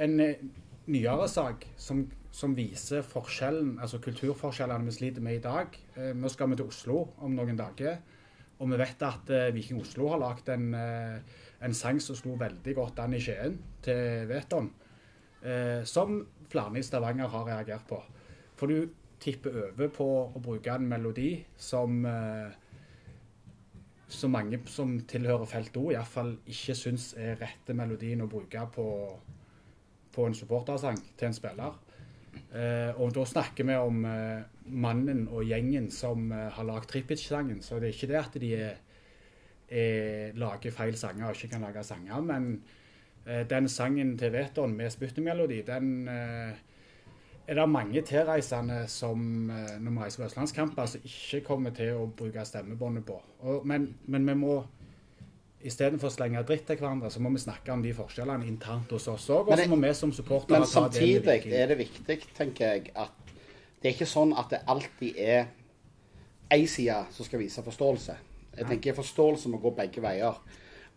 en 0.00 0.16
eh, 0.24 0.42
nyere 0.90 1.28
sak 1.30 1.66
som, 1.80 2.04
som 2.34 2.54
viser 2.56 3.04
forskjellen, 3.06 3.76
altså 3.82 4.00
kulturforskjellene 4.02 4.88
vi 4.88 4.96
sliter 4.96 5.24
med 5.24 5.38
i 5.38 5.44
dag. 5.44 5.76
Eh, 5.96 6.12
nå 6.16 6.30
skal 6.32 6.50
vi 6.50 6.60
til 6.60 6.70
Oslo 6.70 7.04
om 7.22 7.34
noen 7.36 7.58
dager. 7.58 8.00
Og 8.60 8.70
vi 8.70 8.78
vet 8.80 9.02
at 9.06 9.32
eh, 9.32 9.50
Viking 9.56 9.80
Oslo 9.80 10.10
har 10.12 10.20
lagd 10.20 10.50
en, 10.52 10.70
eh, 10.76 11.36
en 11.64 11.76
sang 11.76 12.00
som 12.04 12.18
slo 12.18 12.36
veldig 12.40 12.76
godt 12.76 13.00
an 13.00 13.16
i 13.16 13.20
Skien, 13.24 13.56
til 13.84 14.28
Veton. 14.28 14.70
Eh, 15.40 15.82
som 15.88 16.20
flere 16.50 16.80
i 16.80 16.84
Stavanger 16.84 17.30
har 17.32 17.46
reagert 17.48 17.86
på. 17.88 18.00
For 18.60 18.68
du 18.68 18.90
tipper 19.20 19.56
over 19.66 19.92
på 19.92 20.08
å 20.36 20.42
bruke 20.42 20.74
en 20.74 20.88
melodi 20.88 21.32
som 21.60 22.00
så 24.10 24.28
mange 24.28 24.58
som 24.66 24.96
tilhører 25.06 25.46
felt 25.48 25.76
O, 25.78 25.90
iallfall 25.92 26.32
ikke 26.50 26.74
syns 26.74 27.12
er 27.20 27.38
rette 27.38 27.76
melodien 27.76 28.24
å 28.24 28.28
bruke 28.30 28.64
på, 28.74 28.86
på 30.10 30.26
en 30.26 30.34
supportersang 30.34 30.98
til 31.14 31.28
en 31.28 31.36
spiller. 31.36 31.76
Eh, 32.50 32.90
og 32.98 33.12
da 33.14 33.24
snakker 33.26 33.66
vi 33.66 33.76
om 33.78 34.02
eh, 34.06 34.42
mannen 34.72 35.26
og 35.28 35.44
gjengen 35.48 35.90
som 35.94 36.30
eh, 36.32 36.48
har 36.54 36.68
lagd 36.68 36.90
Trippic-sangen. 36.90 37.62
Så 37.62 37.80
det 37.80 37.90
er 37.90 37.96
ikke 37.96 38.10
det 38.10 38.20
at 38.20 38.40
de 38.42 38.54
er, 38.56 38.80
er, 39.68 40.38
lager 40.38 40.74
feil 40.74 40.96
sanger 40.98 41.28
og 41.28 41.38
ikke 41.38 41.54
kan 41.54 41.66
lage 41.66 41.84
sanger, 41.86 42.24
men 42.24 42.50
eh, 43.26 43.44
den 43.50 43.68
sangen 43.68 44.16
til 44.18 44.34
Veton 44.34 44.76
med 44.76 44.92
spyttemelodi, 44.94 45.62
den 45.68 46.08
eh, 46.08 46.66
er 47.50 47.54
det 47.58 47.68
mange 47.68 48.02
tilreisende 48.06 48.84
som 48.88 49.50
eh, 49.50 49.78
når 49.80 49.90
vi 49.90 50.04
reiser 50.04 50.22
på 50.22 50.26
østlandskamper, 50.28 50.86
som 50.86 51.06
ikke 51.06 51.40
kommer 51.46 51.74
til 51.74 51.96
å 51.98 52.04
bruke 52.16 52.44
stemmebåndet 52.46 53.06
på. 53.08 53.16
Og, 53.40 53.66
men, 53.66 53.94
men 54.06 54.28
vi 54.28 54.36
må 54.38 54.60
Istedenfor 55.60 56.08
å 56.08 56.12
slenge 56.14 56.40
dritt 56.48 56.62
til 56.70 56.78
hverandre, 56.80 57.10
så 57.12 57.20
må 57.20 57.28
vi 57.34 57.40
snakke 57.42 57.74
om 57.74 57.82
de 57.84 57.90
forskjellene 57.92 58.46
internt 58.48 58.94
hos 58.94 59.04
oss 59.12 59.26
òg. 59.28 59.42
Og 59.42 59.50
Men 59.52 59.60
så 59.60 59.68
må 59.68 59.76
vi 59.82 59.90
som 59.98 60.12
supportere 60.16 60.56
ta 60.56 60.64
det 60.64 60.70
samtidig 60.72 61.52
er 61.52 61.66
det 61.68 61.76
viktig, 61.82 62.16
tenker 62.32 62.64
jeg, 62.64 62.94
at 62.96 63.19
det 63.80 63.88
er 63.88 63.94
ikke 63.96 64.08
sånn 64.08 64.34
at 64.36 64.50
det 64.52 64.64
alltid 64.68 65.16
er 65.16 65.46
én 66.52 66.66
side 66.68 66.96
som 67.14 67.26
skal 67.26 67.40
vise 67.40 67.62
forståelse. 67.64 68.16
Jeg 68.58 68.66
tenker 68.68 68.96
forståelse 68.96 69.48
må 69.48 69.60
gå 69.62 69.72
begge 69.76 70.02
veier. 70.04 70.40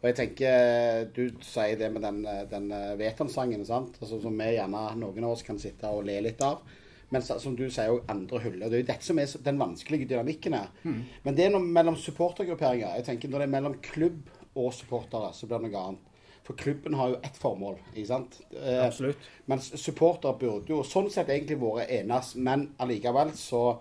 Og 0.01 0.07
jeg 0.09 0.15
tenker, 0.17 1.05
Du 1.15 1.29
sier 1.45 1.77
det 1.79 1.91
med 1.93 2.03
den, 2.03 2.23
den 2.51 2.69
Vetan-sangen. 2.99 3.63
Altså, 3.63 4.19
som 4.19 4.35
vi 4.35 4.49
gjerne, 4.57 4.81
noen 4.99 5.23
av 5.23 5.37
oss 5.37 5.45
kan 5.47 5.59
sitte 5.61 5.87
og 5.87 6.03
le 6.09 6.17
litt 6.25 6.41
av. 6.43 6.59
Men 7.13 7.21
som 7.21 7.55
du 7.55 7.69
sier, 7.69 7.91
også 7.93 8.09
andre 8.11 8.39
huller. 8.43 8.67
Det 8.67 8.79
er 8.79 8.81
jo 8.83 8.89
dette 8.89 9.05
som 9.05 9.19
er 9.21 9.35
den 9.45 9.61
vanskelige 9.61 10.09
dynamikken 10.09 10.57
her. 10.57 10.71
Men 11.23 11.35
det 11.37 11.45
er 11.45 11.53
noe 11.53 11.63
mellom 11.63 11.95
supportergrupperinger. 11.95 12.97
Jeg 12.97 13.05
tenker 13.05 13.29
Når 13.29 13.39
det 13.39 13.47
er 13.47 13.55
mellom 13.55 13.77
klubb 13.85 14.27
og 14.55 14.73
supportere, 14.73 15.31
så 15.33 15.47
blir 15.47 15.61
det 15.61 15.69
noe 15.71 15.85
annet. 15.87 16.09
For 16.43 16.53
klubben 16.59 16.93
har 16.99 17.09
jo 17.13 17.19
ett 17.23 17.37
formål, 17.39 17.77
ikke 17.95 18.07
sant? 18.07 18.39
Eh, 18.51 18.85
Absolutt. 18.85 19.17
mens 19.47 19.69
supportere 19.79 20.33
burde 20.41 20.69
jo 20.73 20.81
sånn 20.83 21.09
sett 21.11 21.29
egentlig 21.31 21.55
vært 21.61 21.89
enes, 22.01 22.33
men 22.35 22.65
allikevel 22.83 23.31
så 23.39 23.77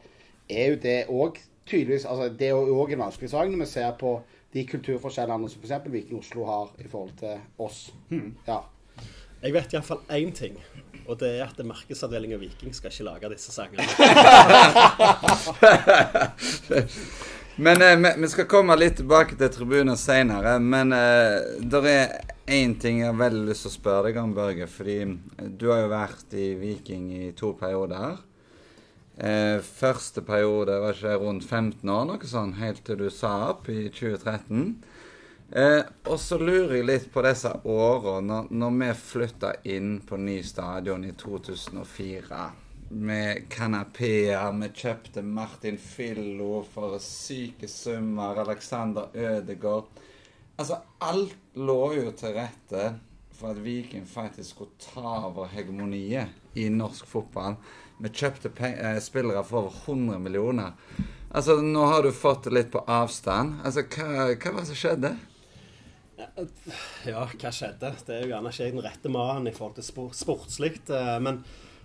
er 0.49 0.69
jo 0.71 0.77
det 0.85 0.99
òg 1.11 1.39
tydeligvis 1.67 2.05
altså 2.07 2.29
Det 2.39 2.47
er 2.49 2.51
jo 2.55 2.77
òg 2.83 2.93
en 2.93 2.99
vanskelig 3.05 3.31
sak 3.31 3.49
når 3.51 3.59
vi 3.65 3.67
ser 3.71 3.93
på 3.99 4.15
de 4.53 4.65
kulturforskjellene 4.67 5.49
som 5.51 5.63
f.eks. 5.63 5.91
Viking 5.91 6.19
Oslo 6.19 6.45
har 6.45 6.71
i 6.79 6.89
forhold 6.91 7.13
til 7.19 7.39
oss. 7.59 7.91
Ja. 8.47 8.61
Jeg 9.43 9.53
vet 9.55 9.73
iallfall 9.75 10.03
én 10.11 10.31
ting, 10.35 10.59
og 11.09 11.19
det 11.19 11.31
er 11.41 11.45
at 11.49 11.59
markedsavdelingen 11.67 12.39
Viking 12.41 12.75
skal 12.75 12.91
ikke 12.93 13.05
lage 13.09 13.31
disse 13.33 13.51
sangene. 13.51 13.83
Men 17.57 17.83
eh, 17.83 17.97
vi- 17.97 18.21
vi 18.23 18.29
skal 18.29 18.45
komme 18.49 18.77
litt 18.77 18.97
tilbake 18.97 19.37
til 19.37 19.49
tribunen 19.53 19.97
senere. 19.97 20.59
Men 20.61 20.93
eh, 20.93 21.41
det 21.61 21.83
er 21.91 22.15
én 22.47 22.75
ting 22.81 23.01
jeg 23.01 23.11
har 23.11 23.19
veldig 23.19 23.47
lyst 23.49 23.67
til 23.67 23.73
å 23.73 23.77
spørre 23.77 24.09
deg 24.09 24.19
om, 24.23 24.35
Børge. 24.37 24.69
Fordi 24.71 24.99
eh, 25.05 25.49
du 25.49 25.69
har 25.71 25.85
jo 25.85 25.93
vært 25.93 26.37
i 26.39 26.53
Viking 26.59 27.11
i 27.15 27.33
to 27.39 27.53
perioder. 27.59 28.19
Eh, 29.17 29.59
første 29.63 30.25
periode 30.25 30.79
var 30.81 30.97
ikke 30.97 31.19
rundt 31.21 31.45
15 31.45 31.85
år, 31.85 32.07
noe 32.09 32.29
sånn, 32.29 32.57
helt 32.59 32.83
til 32.87 33.03
du 33.05 33.09
sa 33.13 33.35
opp 33.51 33.69
i 33.71 33.85
2013. 33.93 34.73
Eh, 35.53 35.83
og 36.09 36.17
så 36.17 36.39
lurer 36.41 36.79
jeg 36.79 36.89
litt 36.89 37.09
på 37.13 37.23
disse 37.27 37.51
årene 37.69 38.25
når, 38.31 38.47
når 38.57 38.77
vi 38.79 38.93
flytta 38.97 39.51
inn 39.69 39.99
på 40.09 40.17
ny 40.17 40.39
stadion 40.49 41.05
i 41.05 41.13
2004. 41.13 42.45
Med 42.93 43.47
kanapeer. 43.53 44.49
Vi 44.61 44.71
kjøpte 44.83 45.23
Martin 45.25 45.77
Fillo 45.81 46.63
for 46.73 46.97
syke 47.01 47.69
summer. 47.69 48.41
Alexander 48.45 49.13
Ødegaard. 49.13 49.93
Altså, 50.61 50.79
alt 51.03 51.57
lå 51.57 51.81
jo 51.97 52.13
til 52.17 52.37
rette 52.37 52.93
for 53.33 53.55
at 53.55 53.63
Viking 53.65 54.05
faktisk 54.07 54.55
skulle 54.55 54.77
ta 54.83 55.15
over 55.27 55.49
hegemoniet 55.51 56.59
i 56.59 56.69
norsk 56.71 57.09
fotball. 57.09 57.57
Vi 58.03 58.11
kjøpte 58.13 58.53
eh, 58.69 58.99
spillere 59.03 59.43
for 59.47 59.67
over 59.67 59.81
100 59.87 60.21
millioner. 60.23 60.77
Altså, 61.33 61.57
nå 61.65 61.87
har 61.89 62.05
du 62.05 62.13
fått 62.13 62.45
det 62.47 62.55
litt 62.57 62.73
på 62.75 62.83
avstand. 62.87 63.63
Altså, 63.65 63.87
hva, 63.95 64.29
hva 64.37 64.53
var 64.53 64.61
det 64.61 64.71
som 64.73 64.81
skjedde? 64.83 65.13
Ja, 67.09 67.25
hva 67.25 67.51
skjedde? 67.55 67.95
Det 68.07 68.15
er 68.15 68.27
jo 68.27 68.33
gjerne 68.35 68.53
ikke 68.53 68.67
jeg 68.67 68.77
den 68.77 68.85
rette 68.85 69.13
mannen 69.13 69.49
i 69.51 69.55
forhold 69.57 69.79
til 69.81 69.87
sport, 69.89 70.19
sportslikt. 70.19 70.93
eh, 70.93 71.17
Men 71.25 71.41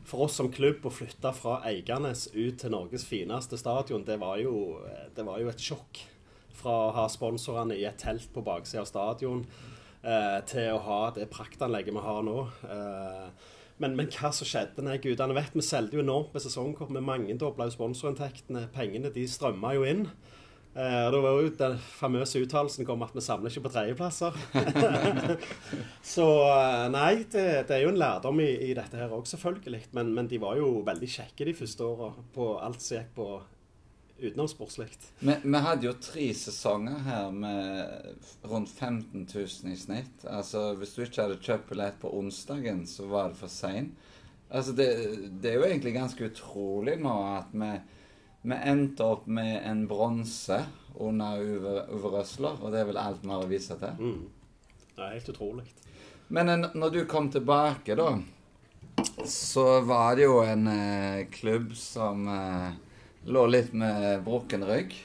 for 0.08 0.28
oss 0.28 0.38
som 0.40 0.52
klubb 0.54 0.86
å 0.88 0.94
flytte 0.94 1.32
fra 1.36 1.62
Eiganes 1.68 2.28
ut 2.36 2.60
til 2.60 2.72
Norges 2.76 3.08
fineste 3.08 3.58
stadion, 3.60 4.06
det 4.08 4.20
var 4.22 4.38
jo, 4.44 4.78
det 5.16 5.26
var 5.26 5.42
jo 5.42 5.50
et 5.52 5.64
sjokk. 5.64 6.04
Fra 6.58 6.78
å 6.88 6.94
ha 6.96 7.08
sponsorene 7.12 7.78
i 7.78 7.86
et 7.88 8.00
telt 8.02 8.32
på 8.34 8.44
baksida 8.46 8.82
av 8.84 8.90
stadion 8.90 9.44
eh, 10.02 10.40
til 10.50 10.74
å 10.74 10.82
ha 10.88 11.02
det 11.16 11.30
praktanlegget 11.34 11.94
vi 11.96 12.06
har 12.08 12.26
nå. 12.26 12.40
Eh, 12.66 13.54
men, 13.78 13.94
men 13.98 14.10
hva 14.10 14.32
som 14.34 14.48
skjedde? 14.50 14.82
Nei, 14.86 14.98
gudene 15.02 15.38
vet, 15.38 15.54
vi 15.54 15.66
solgte 15.66 16.00
jo 16.00 16.06
enormt 16.06 16.34
med 16.34 16.42
sesongkort. 16.42 16.90
Vi 16.94 17.04
mangedobla 17.04 17.68
jo 17.70 17.76
sponsorinntektene. 17.76 18.66
Pengene 18.74 19.14
de 19.14 19.28
strømma 19.30 19.76
jo 19.78 19.86
inn. 19.86 20.08
Eh, 20.78 21.04
og 21.08 21.14
Da 21.14 21.20
var 21.24 21.40
jo 21.42 21.52
den 21.58 21.78
famøse 21.98 22.42
uttalelsen 22.44 22.86
kom 22.86 23.02
at 23.06 23.14
vi 23.18 23.24
samler 23.26 23.54
ikke 23.54 23.66
på 23.66 23.74
tredjeplasser. 23.74 24.36
Så 26.14 26.26
eh, 26.46 26.88
nei, 26.94 27.12
det, 27.34 27.46
det 27.70 27.78
er 27.78 27.86
jo 27.86 27.94
en 27.94 28.02
lærdom 28.02 28.42
i, 28.44 28.50
i 28.70 28.74
dette 28.78 29.00
her 29.00 29.14
òg, 29.14 29.26
selvfølgelig. 29.30 29.88
Men, 29.98 30.14
men 30.14 30.30
de 30.30 30.42
var 30.42 30.58
jo 30.62 30.84
veldig 30.86 31.10
kjekke 31.18 31.50
de 31.50 31.56
første 31.58 31.86
åra 31.86 32.12
på 32.34 32.52
alt 32.62 32.82
som 32.86 33.00
gikk 33.00 33.14
på 33.18 33.30
utenomsportslig. 34.22 34.88
Vi, 35.20 35.36
vi 35.44 35.60
hadde 35.64 35.88
jo 35.88 35.94
tre 36.02 36.28
sesonger 36.34 37.00
her 37.06 37.32
med 37.32 38.16
rundt 38.50 38.70
15 38.70 39.28
000 39.34 39.74
i 39.74 39.76
snitt. 39.78 40.26
Altså, 40.26 40.74
Hvis 40.80 40.96
du 40.96 41.04
ikke 41.06 41.22
hadde 41.28 41.40
kjøpt 41.44 41.70
billett 41.70 42.00
på 42.02 42.12
onsdagen, 42.18 42.86
så 42.90 43.06
var 43.12 43.30
det 43.34 43.40
for 43.42 43.52
seint. 43.54 43.94
Altså, 44.50 44.72
det, 44.78 44.88
det 45.42 45.52
er 45.52 45.58
jo 45.60 45.68
egentlig 45.68 45.94
ganske 45.98 46.30
utrolig 46.32 46.96
nå 47.04 47.14
at 47.36 47.52
vi, 47.52 47.72
vi 48.48 48.60
endte 48.72 49.04
opp 49.04 49.26
med 49.28 49.58
en 49.68 49.86
bronse 49.90 50.62
under 50.96 51.42
Uwe, 51.44 51.76
Røsler, 52.08 52.56
og 52.64 52.72
det 52.74 52.80
er 52.82 52.88
vel 52.90 52.98
alt 53.02 53.22
vi 53.26 53.30
har 53.34 53.44
å 53.44 53.50
vise 53.52 53.76
til. 53.78 54.00
Mm. 54.00 54.24
Det 54.96 55.04
er 55.04 55.14
helt 55.18 55.30
utrolig. 55.36 55.68
Men 56.34 56.50
en- 56.50 56.72
når 56.74 56.90
du 56.96 57.02
kom 57.06 57.30
tilbake, 57.32 57.96
da 58.00 58.16
så 59.26 59.82
var 59.86 60.16
det 60.18 60.24
jo 60.26 60.40
en 60.42 60.68
eh, 60.68 61.26
klubb 61.32 61.76
som 61.78 62.24
eh, 62.28 62.72
lå 63.28 63.44
litt 63.52 63.74
med 63.76 64.24
brukken 64.26 64.64
rygg. 64.68 64.96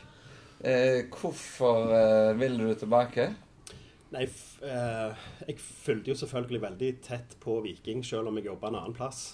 Eh, 0.63 1.05
hvorfor 1.11 1.91
eh, 1.91 2.33
ville 2.39 2.69
du 2.71 2.75
tilbake? 2.79 3.33
Nei, 4.13 4.27
eh, 4.63 5.23
jeg 5.49 5.59
fulgte 5.59 6.13
jo 6.13 6.19
selvfølgelig 6.21 6.61
veldig 6.63 6.91
tett 7.03 7.35
på 7.43 7.59
Viking, 7.65 8.05
selv 8.07 8.31
om 8.31 8.39
jeg 8.39 8.47
jobba 8.51 8.71
en 8.71 8.79
annen 8.79 8.97
plass. 8.97 9.25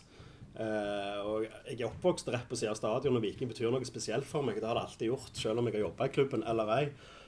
Eh, 0.59 1.18
og 1.21 1.45
jeg 1.45 1.76
er 1.76 1.88
oppvokst 1.90 2.30
rett 2.33 2.49
på 2.49 2.57
siden 2.59 2.73
av 2.73 2.80
stadion, 2.80 3.18
og 3.18 3.26
Viking 3.26 3.50
betyr 3.50 3.68
noe 3.75 3.87
spesielt 3.88 4.26
for 4.26 4.47
meg. 4.47 4.62
Det 4.62 4.71
har 4.71 4.78
det 4.78 4.87
alltid 4.87 5.12
gjort, 5.12 5.33
selv 5.37 5.61
om 5.61 5.68
jeg 5.68 5.78
har 5.78 5.87
jobba 5.88 6.09
i 6.09 6.14
klubben 6.16 6.47
eller 6.49 6.75
ei. 6.78 6.83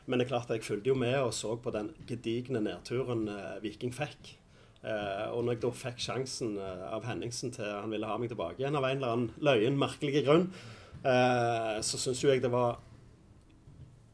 Men 0.07 0.19
det 0.19 0.26
er 0.26 0.33
klart 0.33 0.50
jeg 0.55 0.64
fulgte 0.64 0.90
jo 0.90 0.99
med 0.99 1.19
og 1.21 1.35
så 1.37 1.55
på 1.61 1.71
den 1.75 1.93
gedigne 2.09 2.62
nedturen 2.64 3.29
eh, 3.31 3.61
Viking 3.67 3.93
fikk. 3.95 4.37
Eh, 4.81 5.26
og 5.29 5.45
når 5.45 5.59
jeg 5.59 5.64
da 5.67 5.76
fikk 5.76 6.00
sjansen 6.00 6.55
av 6.57 7.05
Henningsen 7.05 7.52
til 7.52 7.69
han 7.69 7.93
ville 7.93 8.09
ha 8.09 8.17
meg 8.17 8.33
tilbake 8.33 8.62
igjen 8.62 8.79
av 8.79 8.87
en 8.88 8.97
eller 8.97 9.12
annen 9.12 9.45
løyen, 9.45 9.76
merkelig 9.79 10.25
grunn, 10.25 10.52
så 11.00 11.97
syns 11.97 12.21
jo 12.21 12.28
jeg 12.28 12.42
det 12.45 12.50
var 12.52 12.78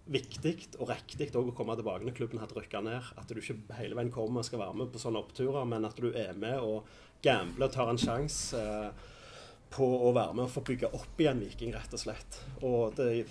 viktig 0.06 0.52
og 0.78 0.90
riktig 0.92 1.32
å 1.34 1.42
komme 1.56 1.74
tilbake 1.78 2.06
når 2.06 2.14
klubben 2.16 2.40
hadde 2.42 2.56
rykka 2.56 2.82
ned. 2.84 3.10
At 3.18 3.30
du 3.30 3.40
ikke 3.40 3.58
hele 3.80 3.98
veien 3.98 4.12
kommer 4.14 4.42
og 4.42 4.48
skal 4.48 4.62
være 4.62 4.78
med 4.78 4.92
på 4.94 5.02
sånne 5.02 5.22
oppturer, 5.22 5.66
men 5.68 5.88
at 5.88 5.98
du 5.98 6.12
er 6.12 6.36
med 6.38 6.60
og 6.62 6.86
gambler 7.24 7.68
og 7.68 7.74
tar 7.74 7.90
en 7.90 8.00
sjanse 8.00 8.60
eh, 8.60 9.08
på 9.74 9.86
å 9.86 10.12
være 10.14 10.36
med 10.36 10.46
og 10.46 10.52
få 10.52 10.62
bygge 10.68 10.92
opp 10.94 11.20
igjen 11.20 11.42
Viking, 11.42 11.74
rett 11.74 11.96
og 11.96 12.02
slett. 12.02 12.38
Og 12.62 12.94
det 12.98 13.26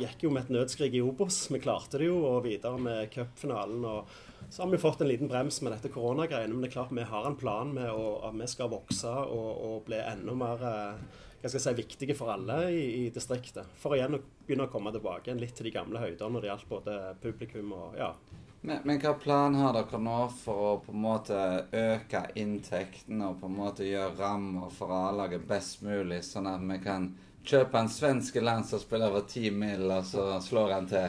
gikk 0.00 0.26
jo 0.26 0.32
med 0.34 0.48
et 0.48 0.52
nødskrik 0.58 0.96
i 0.98 1.04
Obos. 1.04 1.44
Vi 1.52 1.62
klarte 1.62 2.00
det 2.00 2.10
jo, 2.10 2.18
og 2.26 2.42
videre 2.48 2.80
med 2.80 3.06
cupfinalen. 3.14 3.86
og 3.86 4.50
så 4.50 4.64
har 4.64 4.72
vi 4.72 4.82
fått 4.82 5.00
en 5.04 5.08
liten 5.08 5.30
brems 5.30 5.60
med 5.62 5.76
dette 5.76 5.92
koronagreiene, 5.94 6.52
men 6.52 6.64
det 6.64 6.72
er 6.72 6.78
klart 6.80 6.94
vi 6.96 7.06
har 7.06 7.26
en 7.28 7.38
plan 7.38 7.70
med 7.74 7.86
å, 7.92 8.18
at 8.26 8.34
vi 8.34 8.48
skal 8.50 8.72
vokse 8.72 9.10
og, 9.30 9.50
og 9.68 9.82
bli 9.86 10.00
enda 10.00 10.34
mer 10.34 10.64
eh, 10.66 11.20
hva 11.40 11.48
skal 11.48 11.58
jeg 11.58 11.64
si, 11.64 11.76
viktige 11.78 12.16
for 12.18 12.32
alle 12.34 12.58
i, 12.74 12.82
i 13.00 13.08
distriktet. 13.14 13.68
For 13.80 13.96
igjen 13.96 14.18
å 14.18 14.20
begynne 14.44 14.68
å 14.68 14.72
komme 14.72 14.92
tilbake 14.92 15.34
litt 15.38 15.56
til 15.56 15.70
de 15.70 15.74
gamle 15.74 16.02
høyder 16.02 16.28
når 16.28 16.44
det 16.44 16.50
gjaldt 16.52 16.68
både 16.68 16.98
publikum 17.22 17.72
og 17.76 17.96
ja. 17.98 18.12
Men, 18.60 18.82
men 18.84 19.00
hva 19.00 19.14
plan 19.16 19.54
har 19.56 19.72
dere 19.72 19.98
nå 20.04 20.18
for 20.36 20.64
å 20.66 20.72
på 20.84 20.92
en 20.92 21.00
måte 21.00 21.38
øke 21.72 22.26
inntektene 22.36 23.30
og 23.30 23.40
på 23.40 23.48
en 23.48 23.56
måte 23.56 23.88
gjøre 23.88 24.18
rammer 24.18 24.74
for 24.76 24.92
A-laget 24.92 25.46
best 25.48 25.80
mulig, 25.86 26.20
sånn 26.26 26.50
at 26.50 26.60
vi 26.68 26.76
kan 26.84 27.08
kjøpe 27.40 27.80
en 27.80 27.88
svensk 27.88 28.36
landslagsspiller 28.44 29.08
over 29.08 29.24
ti 29.28 29.48
mil, 29.48 29.86
og 29.88 30.04
så 30.04 30.26
slår 30.44 30.76
han 30.76 30.90
til? 30.90 31.08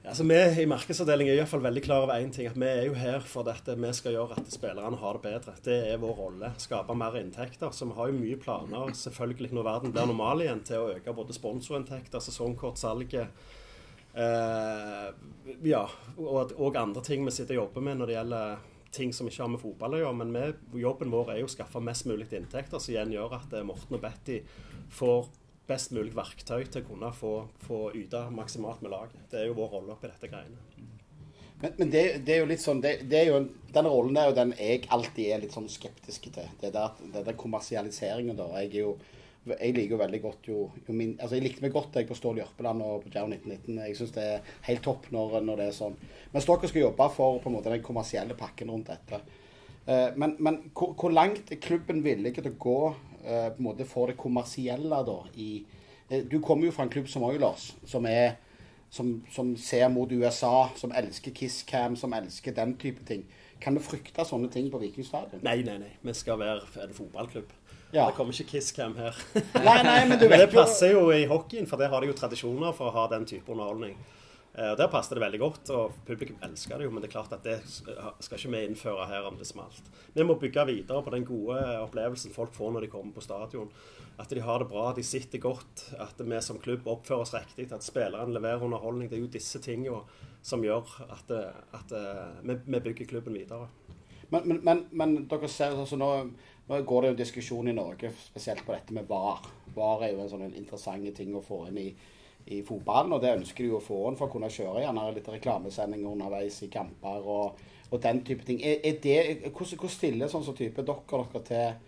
Altså, 0.00 0.24
Vi 0.24 0.62
i 0.62 0.66
markedsavdelingen 0.68 1.34
er 1.34 1.36
i 1.36 1.40
hvert 1.42 1.50
fall 1.50 1.64
veldig 1.64 1.82
klar 1.84 2.06
over 2.06 2.16
én 2.16 2.32
ting. 2.32 2.48
At 2.48 2.56
vi 2.56 2.66
er 2.66 2.86
jo 2.88 2.96
her 2.96 3.20
for 3.20 3.44
dette 3.44 3.76
vi 3.76 3.92
skal 3.92 4.16
gjøre 4.16 4.38
at 4.40 4.52
spillerne 4.52 4.96
har 4.96 5.18
det 5.18 5.22
bedre. 5.26 5.54
Det 5.64 5.76
er 5.92 6.00
vår 6.00 6.14
rolle. 6.16 6.52
Skape 6.58 6.96
mer 6.96 7.18
inntekter. 7.20 7.70
Så 7.76 7.88
vi 7.90 7.96
har 7.98 8.08
jo 8.08 8.16
mye 8.16 8.38
planer 8.40 8.94
selvfølgelig 8.96 9.52
når 9.52 9.68
verden 9.68 9.92
blir 9.92 10.08
normal 10.08 10.40
igjen, 10.40 10.64
til 10.64 10.80
å 10.80 10.94
øke 10.94 11.16
både 11.16 11.36
sponsorinntekter, 11.36 12.24
sesongkortsalget. 12.24 13.44
Eh, 14.14 15.10
ja, 15.68 15.84
og, 16.16 16.56
og, 16.56 16.76
andre 16.76 17.02
ting 17.04 17.22
vi 17.26 17.34
sitter 17.34 17.58
og 17.58 17.66
jobber 17.66 17.84
med 17.86 18.00
når 18.00 18.10
det 18.10 18.16
gjelder 18.16 18.64
ting 18.90 19.12
som 19.14 19.28
ikke 19.28 19.44
har 19.44 19.52
med 19.52 19.62
fotball 19.62 19.98
å 19.98 20.00
gjøre. 20.00 20.16
Men 20.22 20.32
vi, 20.32 20.80
jobben 20.80 21.12
vår 21.12 21.34
er 21.34 21.42
jo 21.42 21.50
å 21.50 21.52
skaffe 21.52 21.84
mest 21.84 22.08
mulig 22.08 22.30
inntekter, 22.32 22.80
som 22.80 22.94
igjen 22.94 23.12
gjør 23.18 23.36
at 23.36 23.52
Morten 23.68 24.00
og 24.00 24.02
Betty 24.02 24.40
får 24.96 25.28
best 25.70 25.94
mulig 25.94 26.12
verktøy 26.16 26.64
til 26.66 26.82
å 26.82 26.88
kunne 26.88 27.12
få, 27.16 27.34
få 27.64 27.84
yte 27.98 28.26
maksimalt 28.34 28.82
med 28.84 28.94
laget. 28.94 29.22
Det 29.30 29.42
er 29.42 29.50
jo 29.50 29.58
vår 29.58 29.76
rolle 29.76 29.94
oppi 29.94 30.10
dette 30.10 30.30
greiene. 30.30 30.58
Men, 31.60 31.72
men 31.76 31.92
det, 31.92 32.02
det, 32.24 32.34
er 32.34 32.42
jo 32.42 32.48
litt 32.48 32.62
sånn 32.62 32.80
det, 32.80 32.94
det 33.10 33.18
er 33.18 33.26
jo 33.28 33.40
en, 33.42 33.50
Den 33.74 33.88
rollen 33.90 34.16
er 34.16 34.30
jo 34.30 34.36
den 34.38 34.54
jeg 34.56 34.86
alltid 34.96 35.26
er 35.28 35.42
litt 35.42 35.56
sånn 35.56 35.68
skeptisk 35.68 36.30
til. 36.32 36.52
Det 36.60 36.72
der, 36.74 36.94
det 37.14 37.24
der 37.26 37.36
kommersialiseringen, 37.38 38.38
da. 38.38 38.48
Jeg 38.60 38.72
er 38.74 38.84
jo 38.86 38.94
jeg 39.48 39.72
liker 39.72 39.94
jo 39.94 39.98
veldig 40.02 40.18
godt 40.20 40.48
jo, 40.50 40.62
jo 40.84 40.94
min, 40.94 41.14
altså 41.16 41.38
Jeg 41.38 41.46
likte 41.46 41.62
meg 41.64 41.72
godt 41.72 41.94
jeg 41.96 42.06
på 42.10 42.14
Stål 42.14 42.42
Jørpeland 42.42 42.84
og 42.84 43.06
på 43.06 43.12
Jau 43.14 43.24
1919. 43.24 43.78
Jeg 43.86 43.96
syns 43.96 44.12
det 44.12 44.24
er 44.34 44.50
helt 44.66 44.82
topp 44.84 45.08
når, 45.14 45.38
når, 45.46 45.62
det 45.62 45.68
er 45.70 45.78
sånn. 45.78 45.96
Mens 46.34 46.48
dere 46.48 46.70
skal 46.70 46.84
jobbe 46.84 47.06
for 47.14 47.38
på 47.40 47.48
en 47.48 47.56
måte 47.56 47.72
den 47.72 47.84
kommersielle 47.84 48.36
pakken 48.36 48.72
rundt 48.72 48.92
dette. 48.92 49.22
Uh, 49.88 50.12
men, 50.20 50.36
men 50.44 50.58
hvor, 50.76 50.92
hvor, 50.92 51.14
langt 51.16 51.48
er 51.50 51.62
klubben 51.62 52.04
villig 52.04 52.34
til 52.36 52.50
å 52.50 52.58
gå 52.60 52.76
Eh, 52.92 53.09
på 53.22 53.60
en 53.60 53.66
måte 53.68 53.86
får 53.88 54.12
det 54.12 54.20
kommersielle 54.20 55.02
da 55.06 55.18
i 55.36 55.50
eh, 56.08 56.24
Du 56.24 56.40
kommer 56.40 56.68
jo 56.68 56.74
fra 56.76 56.86
en 56.86 56.92
klubb 56.92 57.08
som 57.08 57.26
Oilers, 57.28 57.72
som 57.86 58.06
er 58.06 58.38
som, 58.90 59.22
som, 59.30 59.56
ser 59.56 59.88
mot 59.88 60.12
USA, 60.12 60.68
som 60.76 60.92
elsker 60.92 61.30
Kisscam, 61.30 61.96
som 61.96 62.12
elsker 62.12 62.54
den 62.56 62.74
type 62.76 63.04
ting. 63.06 63.22
Kan 63.62 63.76
du 63.76 63.80
frykte 63.84 64.24
sånne 64.26 64.50
ting 64.50 64.70
på 64.72 64.80
Vikingstadion? 64.82 65.44
Nei, 65.46 65.60
nei, 65.62 65.76
nei. 65.78 65.92
Vi 66.02 66.14
skal 66.16 66.40
være 66.40 66.64
en 66.82 66.96
fotballklubb. 66.96 67.52
Ja. 67.92 68.06
Det 68.06 68.16
kommer 68.16 68.34
ikke 68.34 68.56
Kisscam 68.56 68.96
her. 68.98 69.14
nei, 69.54 69.76
nei, 69.86 70.00
men 70.08 70.18
men 70.30 70.42
det 70.42 70.48
passer 70.50 70.94
jo 70.94 71.08
i 71.14 71.22
hockeyen, 71.30 71.68
for 71.70 71.78
det 71.78 71.90
har 71.92 72.02
de 72.02 72.10
jo 72.10 72.16
tradisjoner 72.18 72.74
for 72.74 72.90
å 72.90 72.96
ha 72.98 73.06
den 73.14 73.28
type 73.30 73.50
underholdning. 73.52 73.94
Eh, 74.60 74.72
og 74.72 74.76
Der 74.76 74.90
passet 74.92 75.16
det 75.16 75.22
veldig 75.22 75.40
godt, 75.40 75.70
og 75.72 75.94
publikum 76.06 76.40
elsker 76.44 76.78
det 76.78 76.86
jo. 76.86 76.92
Men 76.92 77.02
det 77.02 77.08
er 77.08 77.16
klart 77.16 77.32
at 77.32 77.46
det 77.46 77.58
skal 77.64 78.36
ikke 78.36 78.52
vi 78.52 78.62
innføre 78.68 79.08
her 79.08 79.28
om 79.28 79.38
det 79.40 79.48
smalt. 79.48 79.88
Vi 80.14 80.26
må 80.26 80.36
bygge 80.40 80.66
videre 80.68 81.02
på 81.02 81.14
den 81.14 81.24
gode 81.24 81.56
opplevelsen 81.80 82.34
folk 82.34 82.52
får 82.54 82.74
når 82.74 82.86
de 82.86 82.92
kommer 82.92 83.16
på 83.16 83.24
stadion. 83.24 83.70
At 84.20 84.28
de 84.28 84.42
har 84.44 84.60
det 84.60 84.68
bra, 84.68 84.90
de 84.92 85.02
sitter 85.06 85.40
godt, 85.40 85.86
at 85.96 86.18
vi 86.18 86.40
som 86.44 86.58
klubb 86.60 86.84
oppfører 86.84 87.24
oss 87.24 87.32
riktig, 87.32 87.70
at 87.72 87.86
spillerne 87.86 88.34
leverer 88.36 88.66
underholdning. 88.66 89.08
Det 89.08 89.16
er 89.16 89.24
jo 89.24 89.32
disse 89.32 89.62
tingene 89.64 90.02
som 90.42 90.64
gjør 90.64 90.92
at, 91.08 91.32
at 91.76 91.94
vi, 92.44 92.58
vi, 92.66 92.80
bygger 92.80 93.08
klubben 93.08 93.38
videre. 93.38 93.68
Men, 94.30 94.44
men, 94.44 94.60
men, 94.62 94.84
men 94.92 95.16
dere 95.30 95.48
ser 95.48 95.72
altså 95.72 95.96
nå, 95.96 96.10
nå, 96.68 96.82
går 96.86 97.02
det 97.02 97.08
jo 97.08 97.14
en 97.14 97.22
diskusjon 97.22 97.72
i 97.72 97.74
Norge 97.74 98.12
spesielt 98.28 98.66
på 98.66 98.76
dette 98.76 98.94
med 98.94 99.08
VAR. 99.08 99.48
VAR 99.74 100.04
er 100.04 100.12
jo 100.12 100.20
en 100.22 100.30
sånn 100.30 100.52
interessant 100.52 101.08
ting 101.16 101.32
å 101.34 101.42
få 101.44 101.64
inn 101.70 101.80
i 101.80 101.88
i 102.46 102.62
fotballen, 102.66 103.12
og 103.12 103.22
det 103.22 103.34
ønsker 103.36 103.66
de 103.66 103.74
å 103.76 103.82
få 103.82 104.00
inn 104.08 104.18
for 104.18 104.28
å 104.28 104.32
kunne 104.32 104.50
kjøre 104.52 104.84
gjerne 104.84 105.10
litt 105.14 105.28
reklamesendinger 105.30 106.10
underveis 106.10 106.62
i 106.66 106.70
kamper 106.72 107.28
og, 107.34 107.60
og 107.90 108.02
den 108.02 108.22
type 108.26 108.46
ting. 108.46 108.62
Er, 108.64 108.80
er 108.86 108.98
det, 109.02 109.18
hvordan, 109.50 109.76
hvordan 109.76 109.94
stiller 109.94 110.32
sånn 110.32 110.46
som 110.46 110.56
type 110.58 110.84
dere 110.86 111.06
dere 111.10 111.44
til, 111.50 111.78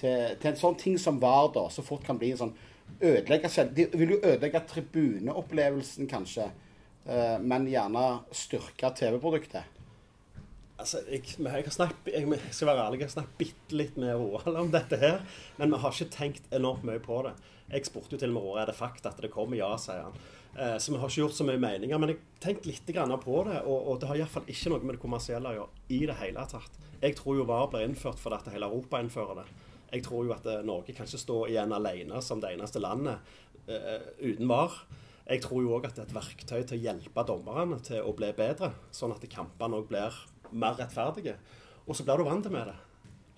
til, 0.00 0.36
til, 0.36 0.50
en 0.52 0.60
sånn 0.62 0.78
ting 0.80 0.98
som 1.00 1.20
VAR, 1.22 1.50
da, 1.56 1.66
så 1.72 1.84
fort 1.86 2.06
kan 2.06 2.20
bli 2.20 2.32
en 2.34 2.44
sånn 2.44 2.56
ødelegge 3.00 3.48
selv 3.52 3.76
De 3.76 3.86
vil 3.94 4.16
jo 4.16 4.22
ødelegge 4.22 4.64
tribuneopplevelsen, 4.72 6.08
kanskje, 6.10 6.48
uh, 7.06 7.36
men 7.38 7.68
gjerne 7.70 8.06
styrke 8.34 8.90
TV-produktet. 8.98 9.76
Altså, 10.80 11.02
jeg, 11.12 11.26
jeg, 11.36 11.72
snakket, 11.74 12.08
jeg, 12.14 12.40
skal 12.56 12.70
være 12.70 12.84
ærlig, 12.86 13.00
jeg 13.02 13.10
har 13.10 13.16
snakket 13.18 13.40
bitte 13.40 13.76
litt 13.76 13.96
med 14.00 14.14
Roald 14.16 14.56
om 14.56 14.70
dette 14.72 14.96
her, 14.96 15.20
men 15.58 15.74
vi 15.74 15.80
har 15.82 15.92
ikke 15.92 16.14
tenkt 16.14 16.54
enormt 16.56 16.86
mye 16.88 17.02
på 17.04 17.20
det. 17.26 17.34
Jeg 17.70 17.86
spurte 17.86 18.16
jo 18.16 18.20
til 18.20 18.32
og 18.32 18.36
med 18.36 18.44
Råre 18.44 18.62
er 18.64 18.70
det 18.70 18.78
fakta 18.78 19.12
at 19.12 19.20
det 19.22 19.30
kommer, 19.32 19.58
ja, 19.58 19.70
sier 19.78 20.08
han. 20.08 20.16
Eh, 20.58 20.76
så 20.82 20.92
vi 20.92 20.98
har 20.98 21.10
ikke 21.10 21.22
gjort 21.22 21.36
så 21.36 21.46
mye 21.46 21.60
meninger. 21.62 21.98
Men 22.02 22.14
jeg 22.14 22.20
tenkte 22.42 22.70
litt 22.70 22.86
på 23.24 23.42
det, 23.46 23.60
og, 23.62 24.00
det 24.00 24.08
har 24.10 24.18
iallfall 24.18 24.48
ikke 24.50 24.72
noe 24.72 24.84
med 24.84 24.96
det 24.96 25.02
kommersielle 25.02 25.52
å 25.52 25.58
gjøre 25.58 25.84
i 25.88 26.00
det 26.10 26.16
hele 26.20 26.46
tatt. 26.50 26.80
Jeg 27.00 27.16
tror 27.16 27.38
jo 27.38 27.48
VAR 27.48 27.70
blir 27.70 27.86
innført 27.86 28.18
fordi 28.20 28.40
at 28.40 28.52
hele 28.52 28.66
Europa 28.66 29.00
innfører 29.00 29.42
det. 29.42 29.46
Jeg 29.90 30.04
tror 30.06 30.26
jo 30.26 30.34
at 30.34 30.46
eh, 30.46 30.64
Norge 30.66 30.94
kan 30.94 31.06
ikke 31.06 31.22
stå 31.22 31.38
igjen 31.50 31.72
alene 31.74 32.20
som 32.22 32.42
det 32.42 32.52
eneste 32.54 32.82
landet 32.82 33.30
uh, 33.70 34.02
uten 34.20 34.50
VAR. 34.50 34.76
Jeg 35.30 35.42
tror 35.44 35.62
jo 35.62 35.72
òg 35.76 35.86
at 35.86 35.96
det 35.96 36.04
er 36.04 36.10
et 36.10 36.14
verktøy 36.16 36.60
til 36.66 36.76
å 36.76 36.84
hjelpe 36.84 37.24
dommerne 37.26 37.78
til 37.86 38.02
å 38.02 38.14
bli 38.18 38.30
bedre, 38.34 38.72
sånn 38.94 39.14
at 39.14 39.26
kampene 39.30 39.78
òg 39.78 39.90
blir 39.90 40.16
mer 40.50 40.78
rettferdige. 40.78 41.36
Og 41.86 41.94
så 41.94 42.06
blir 42.06 42.18
du 42.18 42.26
vant 42.26 42.48
med 42.50 42.70
det. 42.70 42.78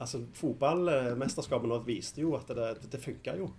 Altså, 0.01 0.23
Fotballmesterskapet 0.37 1.69
nå 1.69 1.79
viste 1.87 2.25
jo 2.25 2.33
at 2.39 2.49
det, 2.57 2.71
det 2.91 3.01
funka 3.01 3.37
jo. 3.39 3.51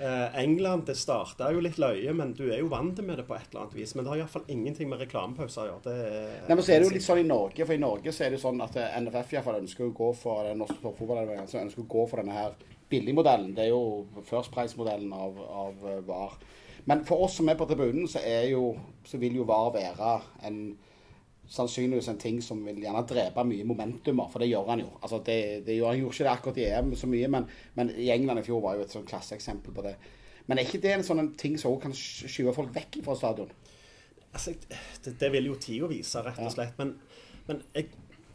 Eh, 0.00 0.38
England 0.40 0.86
det 0.86 0.96
starta 0.98 1.52
jo 1.54 1.60
litt 1.62 1.76
løye, 1.78 2.12
men 2.16 2.32
du 2.34 2.48
er 2.48 2.58
jo 2.58 2.70
vant 2.72 2.98
med 3.06 3.20
det 3.20 3.26
på 3.28 3.36
et 3.36 3.46
eller 3.50 3.64
annet 3.64 3.76
vis. 3.78 3.94
Men 3.94 4.04
det 4.04 4.10
har 4.10 4.22
iallfall 4.24 4.48
ingenting 4.50 4.90
med 4.90 5.04
reklamepauser 5.04 5.62
å 5.62 5.66
gjøre. 5.68 5.82
Det 5.84 6.48
Nei, 6.48 6.56
men 6.56 6.64
så 6.66 6.74
er 6.74 6.82
det 6.82 6.88
jo 6.88 6.94
litt 6.96 7.06
sånn 7.06 7.22
i 7.22 7.28
Norge, 7.28 7.66
for 7.66 7.76
i 7.76 7.82
Norge 7.82 8.14
så 8.14 8.24
er 8.24 8.32
det 8.32 8.40
jo 8.40 8.46
sånn 8.48 8.64
at 8.64 8.78
eh, 8.80 8.96
NFF 9.04 9.32
i 9.32 9.38
hvert 9.38 9.46
fall 9.46 9.60
ønsker 9.60 9.86
å 9.86 9.94
gå 9.94 10.10
for 10.18 10.48
den 10.48 10.58
norske 10.64 10.80
toppfotballen, 10.82 11.44
ønsker 11.44 11.84
å 11.84 11.92
gå 11.94 12.06
for 12.10 12.22
denne 12.22 12.40
her 12.40 12.58
billigmodellen. 12.90 13.54
Det 13.54 13.68
er 13.68 13.70
jo 13.70 14.24
First 14.26 14.50
Price-modellen 14.54 15.14
av, 15.14 15.38
av 15.64 15.86
eh, 15.90 16.02
VAR. 16.08 16.34
Men 16.90 17.04
for 17.06 17.24
oss 17.24 17.38
som 17.38 17.48
er 17.48 17.56
på 17.56 17.68
tribunen, 17.70 18.08
så, 18.10 18.20
er 18.20 18.50
jo, 18.50 18.72
så 19.06 19.20
vil 19.22 19.38
jo 19.38 19.46
VAR 19.48 19.70
være 19.78 20.16
en 20.48 20.58
sannsynligvis 21.50 22.08
en 22.08 22.20
ting 22.20 22.40
som 22.42 22.60
vil 22.64 22.80
gjerne 22.82 23.02
drepe 23.08 23.44
mye 23.46 23.66
momentumer, 23.68 24.28
for 24.32 24.42
det 24.42 24.48
gjør 24.50 24.70
han 24.72 24.82
jo. 24.84 24.90
Altså 25.00 25.20
det, 25.26 25.38
det 25.66 25.76
gjør, 25.76 25.90
han 25.92 26.00
gjorde 26.00 26.16
ikke 26.16 26.26
det 26.26 26.32
akkurat 26.32 26.60
i 26.60 26.68
EM 26.70 26.94
så 26.98 27.10
mye, 27.10 27.30
men, 27.34 27.48
men, 27.76 27.90
i 28.00 28.10
England 28.14 28.40
i 28.40 28.46
fjor 28.46 28.62
var 28.64 28.78
jo 28.78 28.86
et 28.86 28.94
sånn 28.94 29.08
klasseeksempel 29.08 29.76
på 29.76 29.84
det. 29.84 29.94
Men 30.46 30.60
er 30.60 30.68
ikke 30.68 30.82
det 30.84 30.94
en 30.96 31.06
sånn 31.06 31.32
ting 31.40 31.58
som 31.60 31.72
også 31.72 31.84
kan 31.86 31.96
skyve 31.96 32.54
folk 32.56 32.72
vekk 32.74 33.00
fra 33.04 33.16
stadion? 33.18 33.52
Altså, 34.34 34.56
det, 35.04 35.14
det 35.20 35.30
vil 35.32 35.52
jo 35.52 35.60
tida 35.60 35.88
vise, 35.90 36.24
rett 36.24 36.40
og 36.42 36.52
slett. 36.52 36.74
Men, 36.80 36.96
men, 37.48 37.62
jeg 37.76 37.92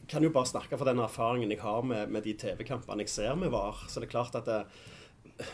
kan 0.10 0.26
jo 0.26 0.32
bare 0.34 0.50
snakke 0.50 0.78
for 0.78 0.90
den 0.90 1.02
erfaringen 1.04 1.52
jeg 1.54 1.62
har 1.62 1.84
med, 1.86 2.10
med 2.14 2.26
de 2.26 2.34
TV-kampene 2.40 3.06
jeg 3.06 3.14
ser 3.14 3.36
med 3.38 3.52
VAR. 3.54 3.84
Så 3.90 4.02
det 4.02 4.10
er 4.10 4.16
klart 4.16 4.38
at 4.40 4.48
det, 4.50 4.64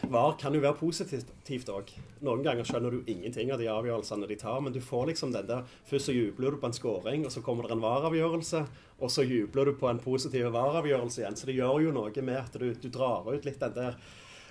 VAR 0.10 0.34
kan 0.42 0.56
jo 0.56 0.62
være 0.64 0.80
positivt 0.80 1.70
òg. 1.70 1.92
Noen 2.26 2.42
ganger 2.46 2.66
skjønner 2.66 2.92
du 2.96 3.12
ingenting 3.12 3.52
av 3.54 3.60
de 3.62 3.68
avgjørelsene 3.70 4.28
de 4.32 4.38
tar, 4.42 4.60
men 4.66 4.74
du 4.74 4.80
får 4.82 5.12
liksom 5.12 5.34
den 5.36 5.46
der 5.50 5.64
Først 5.86 6.10
så 6.10 6.16
jubler 6.16 6.56
du 6.56 6.58
på 6.62 6.70
en 6.72 6.74
scoring, 6.78 7.26
og 7.28 7.32
så 7.34 7.44
kommer 7.46 7.68
det 7.68 7.76
en 7.76 7.84
VAR-avgjørelse, 7.84 8.64
og 9.00 9.12
så 9.14 9.26
jubler 9.28 9.70
du 9.70 9.76
på 9.78 9.90
en 9.92 10.02
positiv 10.02 10.50
VAR-avgjørelse 10.56 11.22
igjen. 11.22 11.38
Så 11.38 11.46
det 11.50 11.58
gjør 11.60 11.84
jo 11.86 11.94
noe 11.94 12.26
med 12.26 12.40
at 12.42 12.58
du, 12.58 12.72
du 12.74 12.90
drar 12.90 13.28
ut 13.30 13.46
litt 13.46 13.62
den 13.62 13.76
der 13.78 14.00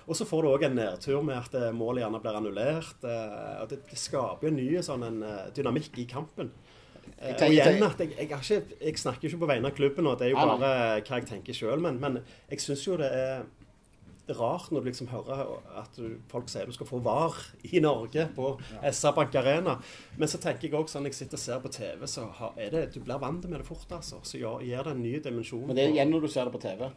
og 0.05 0.13
så 0.19 0.27
får 0.29 0.43
du 0.45 0.49
òg 0.51 0.65
en 0.67 0.75
nedtur 0.77 1.23
med 1.25 1.39
at 1.39 1.55
eh, 1.57 1.71
målet 1.73 2.03
gjerne 2.03 2.19
blir 2.21 2.37
annullert. 2.37 3.05
eh, 3.09 3.63
og 3.63 3.71
Det, 3.71 3.79
det 3.89 3.97
skaper 3.97 4.51
en 4.51 4.59
ny 4.61 4.67
sånn 4.85 5.03
en 5.07 5.23
eh, 5.25 5.47
dynamikk 5.57 5.97
i 6.03 6.05
kampen. 6.11 6.51
Eh, 7.17 7.33
Og 7.33 7.55
igjen 7.55 7.87
at 7.87 8.03
jeg, 8.05 8.11
jeg, 8.19 8.29
ikke, 8.29 8.59
jeg 8.85 8.99
snakker 9.01 9.31
ikke 9.31 9.41
på 9.41 9.49
vegne 9.49 9.71
av 9.71 9.79
klubben, 9.79 10.07
og 10.11 10.19
det 10.21 10.27
er 10.29 10.35
jo 10.35 10.43
bare 10.61 10.75
hva 11.01 11.21
jeg 11.23 11.27
tenker 11.31 11.57
sjøl, 11.57 11.81
men, 11.81 11.97
men 12.05 12.21
jeg 12.53 12.61
syns 12.61 12.85
jo 12.85 12.99
det 13.01 13.09
er 13.17 13.47
rart 14.29 14.71
når 14.73 14.81
du 14.81 14.89
liksom 14.89 15.09
hører 15.13 15.45
at 15.77 15.95
du, 16.01 16.17
folk 16.31 16.49
sier 16.49 16.67
du 16.67 16.73
skal 16.73 16.89
få 16.89 17.01
VAR 17.05 17.37
i 17.69 17.81
Norge, 17.85 18.29
på 18.35 18.55
SR 18.81 19.13
Bank 19.13 19.35
Arena. 19.35 19.79
Men 20.17 20.29
så 20.29 20.41
tenker 20.41 20.69
jeg 20.69 20.79
også 20.79 20.99
sånn 20.99 21.05
jeg 21.11 21.15
sitter 21.19 21.37
og 21.37 21.45
ser 21.45 21.61
på 21.61 21.73
TV, 21.75 22.07
så 22.07 22.27
har, 22.41 22.53
er 22.57 22.71
det, 22.71 22.85
du 22.95 23.01
blir 23.05 23.21
vant 23.21 23.45
med 23.45 23.59
det 23.61 23.67
fort. 23.69 23.87
altså. 23.93 24.23
Så 24.25 24.41
ja, 24.41 24.57
gir 24.65 24.83
det 24.85 24.97
en 24.97 25.03
ny 25.03 25.19
dimensjon. 25.21 25.67
Men 25.69 25.77
det 25.77 25.85
er 25.89 25.97
igjen 25.99 26.11
når 26.15 26.25
du 26.25 26.29
ser 26.33 26.45
det 26.49 26.55
på 26.57 26.63
TV. 26.65 26.91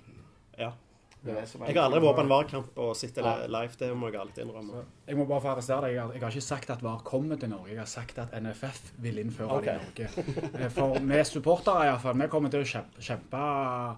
ja. 0.58 0.74
Det 1.18 1.34
er 1.34 1.42
det 1.42 1.62
er- 1.62 1.66
Jeg 1.68 1.76
har 1.76 1.84
aldri 1.90 2.00
vært 2.00 2.16
på 2.16 2.22
en 2.22 2.30
VAR-kamp 2.30 2.78
og 2.78 2.96
sett 2.96 3.16
det 3.16 3.24
Ja. 3.26 3.48
live. 3.48 3.76
Det 3.76 3.90
må 3.98 4.12
jeg 4.12 4.22
alltid 4.22 4.46
innrømme. 4.46 4.86
Jeg 5.08 5.18
må 5.18 5.26
bare 5.28 5.42
få 5.42 5.48
arrestere 5.56 5.82
deg. 5.82 5.94
Jeg 5.96 6.02
har, 6.02 6.12
jeg 6.14 6.22
har 6.22 6.30
ikke 6.30 6.42
sagt 6.42 6.70
at 6.70 6.82
VAR 6.84 7.00
kommer 7.04 7.40
til 7.40 7.50
Norge. 7.50 7.70
Jeg 7.70 7.80
har 7.80 7.86
sagt 7.86 8.18
at 8.20 8.32
NFF 8.32 8.94
vil 9.00 9.18
innføre 9.18 9.52
okay. 9.52 9.80
det 9.96 10.10
i 10.10 10.14
Norge. 10.14 10.64
Eh, 10.64 10.70
For 10.70 11.00
vi 11.00 11.24
supportere 11.24 11.88
i 11.88 11.90
hvert 11.90 12.02
fall, 12.02 12.14
vi 12.22 12.28
kommer 12.28 12.50
til 12.50 12.62
å 12.62 12.64
kjempe, 12.64 13.02
kjempe 13.02 13.98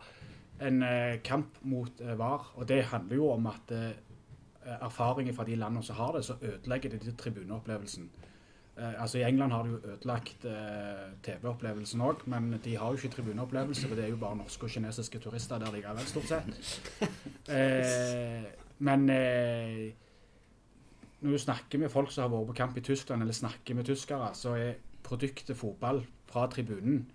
en 0.62 0.84
eh, 0.84 1.22
kamp 1.24 1.58
mot 1.62 2.01
eh, 2.01 2.18
VAR. 2.20 2.51
Og 2.56 2.68
det 2.68 2.84
handler 2.92 3.16
jo 3.16 3.30
om 3.32 3.48
at 3.48 3.72
eh, 3.75 3.92
erfaringer 4.80 5.34
fra 5.34 5.44
de 5.48 5.56
landene 5.56 5.84
som 5.84 5.96
har 5.96 6.12
det, 6.16 6.25
så 6.25 6.34
ødelegger 6.42 6.89
det 6.89 7.18
tribuneopplevelsen. 7.18 8.10
Eh, 8.78 9.01
altså 9.01 9.18
I 9.18 9.24
England 9.24 9.51
har 9.51 9.63
de 9.63 9.70
jo 9.70 9.80
ødelagt 9.94 10.46
TV-opplevelsen 11.24 12.01
òg, 12.01 12.16
men 12.25 12.60
de 12.63 12.78
har 12.78 12.88
jo 12.88 12.96
ikke 13.00 13.16
tribuneopplevelse, 13.16 13.88
for 13.88 13.96
det 13.96 14.06
er 14.06 14.10
jo 14.13 14.22
bare 14.22 14.38
norske 14.38 14.63
og 14.63 14.70
kinesiske 14.75 15.20
turister 15.20 15.58
der 15.60 15.72
likevel, 15.75 16.08
stort 16.08 16.30
sett. 16.34 16.46
Eh, 17.50 18.44
men 18.86 19.06
når 21.20 21.32
du 21.32 21.38
snakker 21.38 21.80
med 21.82 21.89
folk 21.89 22.12
som 22.13 22.22
har 22.22 22.30
vært 22.30 22.48
på 22.51 22.54
kamp 22.60 22.78
i 22.78 22.84
Tyskland, 22.86 23.22
eller 23.25 23.34
snakker 23.34 23.75
med 23.75 23.86
tyskere, 23.89 24.30
så 24.38 24.54
er 24.54 24.78
produktet 25.04 25.58
fotball 25.58 26.04
fra 26.30 26.46
tribunen 26.54 27.08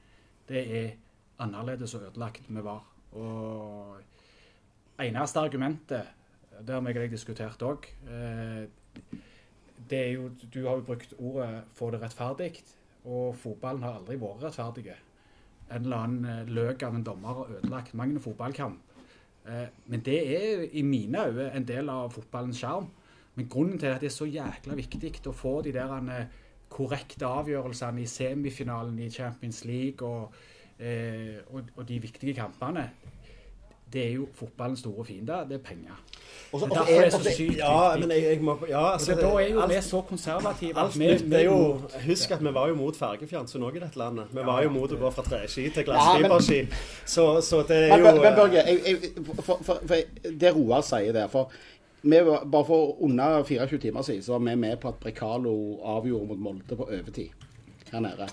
det 0.49 0.65
er 0.81 0.91
annerledes 1.39 1.95
og 1.95 2.03
ødelagt 2.09 2.51
med 2.51 2.63
VAR. 2.63 2.94
Og 3.15 3.97
eneste 5.03 5.41
argumentet, 5.41 6.13
det 6.61 6.75
har 6.75 6.83
vi 6.85 6.95
og 6.95 7.11
diskutert 7.11 7.63
òg, 7.63 7.89
eh, 8.09 8.67
er 9.91 10.13
jo 10.13 10.31
Du 10.53 10.67
har 10.67 10.77
jo 10.77 10.83
brukt 10.83 11.15
ordet 11.19 11.65
'få 11.75 11.91
det 11.91 12.01
rettferdig', 12.03 12.63
og 13.05 13.37
fotballen 13.37 13.83
har 13.83 13.99
aldri 13.99 14.17
vært 14.17 14.43
rettferdig. 14.43 14.95
En 15.71 15.83
eller 15.83 15.97
annen 15.97 16.25
eh, 16.25 16.47
løk 16.47 16.83
av 16.83 16.95
en 16.95 17.05
dommer 17.05 17.29
har 17.29 17.57
ødelagt 17.59 17.95
mange 17.95 18.15
en 18.15 18.21
fotballkamp. 18.21 18.79
Eh, 19.47 19.67
Men 19.87 20.01
det 20.01 20.19
er 20.37 20.69
i 20.73 20.83
mine 20.83 21.27
øyne 21.27 21.55
en 21.55 21.65
del 21.65 21.89
av 21.89 22.13
fotballens 22.13 22.59
sjarm. 22.59 22.89
Men 23.35 23.49
grunnen 23.49 23.79
til 23.79 23.87
at 23.87 24.01
det 24.01 24.07
er 24.07 24.11
så 24.11 24.27
jækla 24.31 24.75
viktig 24.75 25.27
å 25.27 25.33
få 25.33 25.63
de 25.63 25.73
der 25.73 25.93
eh, 26.09 26.27
korrekte 26.71 27.27
avgjørelsene 27.27 28.03
i 28.03 28.07
semifinalen 28.07 28.99
i 28.99 29.11
Champions 29.11 29.65
League 29.65 30.09
og, 30.09 30.35
eh, 30.81 31.41
og, 31.51 31.63
og 31.77 31.89
de 31.89 31.99
viktige 32.03 32.35
kampene, 32.35 32.91
det 33.93 34.07
er 34.09 34.13
jo 34.13 34.29
fotballens 34.35 34.79
store 34.81 35.05
fiende. 35.05 35.33
Det 35.49 35.55
er 35.55 35.59
penger. 35.63 35.99
Også, 36.53 36.67
Derfor 36.67 36.85
Det 36.85 36.97
er 36.99 37.05
det 37.05 37.13
så 37.13 37.19
sykt 37.23 37.39
viktig. 37.39 37.59
Ja, 37.59 37.97
men 37.97 38.11
jeg, 38.11 38.23
jeg 38.23 38.41
må 38.43 38.59
Ja, 38.69 38.79
Og 38.79 38.93
altså 38.93 39.15
det, 39.15 39.23
da 39.23 39.29
er 39.29 39.49
jo 39.49 39.61
alt- 39.61 39.75
vi 39.77 39.81
så 39.83 40.01
konservative 40.01 40.79
Alt 40.79 40.95
at 40.95 40.99
vi, 40.99 41.29
vi 41.31 41.35
er 41.35 41.45
jo 41.45 41.81
Husk 42.07 42.31
at 42.31 42.45
vi 42.45 42.55
var 42.55 42.69
jo 42.69 42.75
mot 42.75 42.97
fargefjernsyn 42.97 43.63
òg 43.63 43.77
i 43.77 43.83
dette 43.85 43.99
landet. 43.99 44.27
Vi 44.33 44.47
var 44.47 44.63
jo 44.63 44.71
mot 44.71 44.93
å 44.93 44.99
gå 44.99 45.11
fra 45.15 45.23
treski 45.23 45.69
til 45.71 45.85
glassfiberski. 45.85 46.59
Så, 47.07 47.41
så 47.41 47.63
det 47.69 47.77
er 47.77 47.99
jo 47.99 48.05
men, 48.05 48.21
men 48.23 48.35
Børge, 48.35 48.65
jeg, 48.67 48.81
jeg, 48.87 49.25
for, 49.43 49.63
for, 49.63 49.79
for 49.87 49.97
det 50.43 50.55
Roar 50.57 50.83
sier 50.83 51.13
der 51.13 51.29
for 51.29 51.51
vi 52.03 52.21
Bare 52.53 52.65
for 52.67 53.03
under 53.03 53.43
24 53.45 53.79
timer 53.79 54.03
siden 54.03 54.23
så 54.23 54.33
var 54.33 54.39
vi 54.51 54.57
med 54.57 54.77
på 54.77 54.89
at 54.89 54.95
Brekalo 55.01 55.81
avgjorde 55.97 56.27
mot 56.27 56.39
Molde 56.39 56.77
på 56.77 56.89
overtid 56.91 57.31
her 57.93 58.03
nede. 58.05 58.29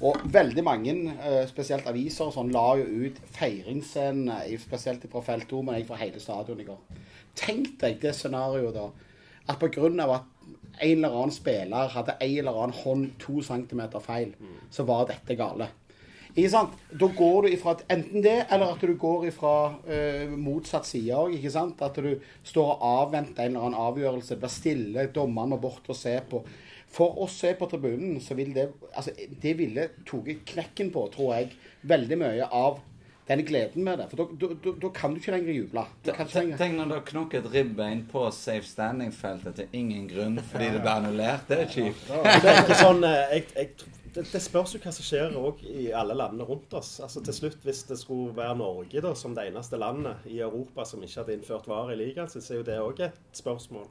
Og 0.00 0.20
veldig 0.32 0.64
mange, 0.64 0.94
eh, 1.22 1.46
spesielt 1.48 1.86
aviser, 1.86 2.30
sånn, 2.32 2.52
la 2.52 2.76
jo 2.76 2.84
ut 2.84 3.20
feiringsscenene, 3.38 4.58
spesielt 4.58 5.06
fra 5.10 5.20
felt 5.20 5.48
2, 5.48 5.62
men 5.62 5.78
jeg 5.78 5.86
fra 5.86 5.96
hele 5.96 6.20
stadion 6.20 6.60
i 6.60 6.68
går. 6.68 6.78
Tenk 7.36 7.78
deg 7.80 8.00
det 8.00 8.14
scenarioet 8.14 8.74
da. 8.74 8.90
At 9.48 9.58
pga. 9.58 10.14
at 10.14 10.22
en 10.80 11.04
eller 11.04 11.08
annen 11.08 11.30
spiller 11.30 11.88
hadde 11.88 12.16
en 12.20 12.38
eller 12.38 12.62
annen 12.62 12.76
hånd 12.84 13.10
to 13.18 13.40
centimeter 13.42 14.00
feil, 14.00 14.34
så 14.70 14.84
var 14.84 15.06
dette 15.06 15.36
gale. 15.36 15.68
Ikke 16.36 16.50
sant? 16.52 16.74
Da 16.92 17.06
går 17.16 17.46
du 17.46 17.48
ifra 17.54 17.72
enten 17.88 18.20
det, 18.20 18.44
eller 18.52 18.74
at 18.74 18.82
du 18.84 18.92
går 19.00 19.30
ifra 19.30 19.54
uh, 19.88 20.34
motsatt 20.36 20.84
side 20.84 21.16
òg. 21.16 21.32
At 21.80 21.96
du 21.96 22.10
står 22.44 22.74
og 22.74 22.84
avventer 22.84 23.46
en 23.46 23.54
eller 23.54 23.68
annen 23.70 23.80
avgjørelse. 23.80 24.34
Det 24.34 24.42
blir 24.42 24.52
stille, 24.52 25.06
dommeren 25.14 25.54
må 25.54 25.60
bort 25.62 25.88
og 25.88 25.96
se 25.96 26.18
på. 26.28 26.42
For 26.96 27.18
oss 27.26 27.34
som 27.40 27.50
er 27.50 27.58
på 27.60 27.68
tribunen, 27.68 28.18
så 28.24 28.34
vil 28.38 28.54
det 28.56 28.70
altså, 28.96 29.12
Det 29.42 29.56
ville 29.58 29.88
tatt 30.08 30.30
knekken 30.48 30.92
på, 30.94 31.08
tror 31.12 31.34
jeg, 31.36 31.50
veldig 31.86 32.18
mye 32.22 32.46
av 32.48 32.78
den 33.26 33.42
gleden 33.44 33.82
med 33.84 33.98
det. 33.98 34.06
For 34.10 34.16
da- 34.16 34.90
kan 34.94 35.12
du 35.14 35.18
ikke 35.20 35.32
lenger 35.34 35.52
juble. 35.52 35.82
Du 36.06 36.12
kan 36.12 36.26
ikke 36.26 36.56
Tenk 36.56 36.76
når 36.78 36.88
du 36.88 36.94
har 36.94 37.04
knokket 37.10 37.48
ribbein 37.52 38.04
på 38.12 38.22
safe 38.32 38.64
standing-feltet 38.64 39.56
til 39.56 39.66
ingen 39.72 40.06
grunn 40.08 40.38
fordi 40.38 40.70
det 40.76 40.80
ble 40.84 40.94
annullert. 40.94 41.48
Det 41.48 41.58
er 41.64 41.72
kjipt. 41.74 42.06
Det 42.08 42.52
er 42.52 42.62
ikke 42.62 42.78
sånn 42.80 43.02
eh, 43.04 43.34
jeg, 43.34 43.46
jeg, 43.56 43.95
det, 44.16 44.24
det 44.32 44.40
spørs 44.40 44.72
jo 44.74 44.80
hva 44.80 44.92
som 44.94 45.04
skjer 45.04 45.34
i 45.68 45.86
alle 45.94 46.14
landene 46.16 46.46
rundt 46.48 46.72
oss. 46.78 46.94
Altså 47.04 47.20
Til 47.24 47.36
slutt, 47.36 47.58
hvis 47.66 47.82
det 47.88 47.98
skulle 48.00 48.32
være 48.36 48.56
Norge 48.58 49.02
da, 49.04 49.12
som 49.18 49.34
det 49.36 49.46
eneste 49.50 49.78
landet 49.80 50.24
i 50.32 50.38
Europa 50.44 50.86
som 50.88 51.02
ikke 51.04 51.20
hadde 51.20 51.36
innført 51.36 51.68
varer 51.68 51.94
i 51.94 51.98
ligaen, 52.00 52.30
så 52.30 52.40
er 52.40 52.60
jo 52.60 52.66
det 52.66 52.78
òg 52.80 53.02
et 53.06 53.18
spørsmål. 53.36 53.88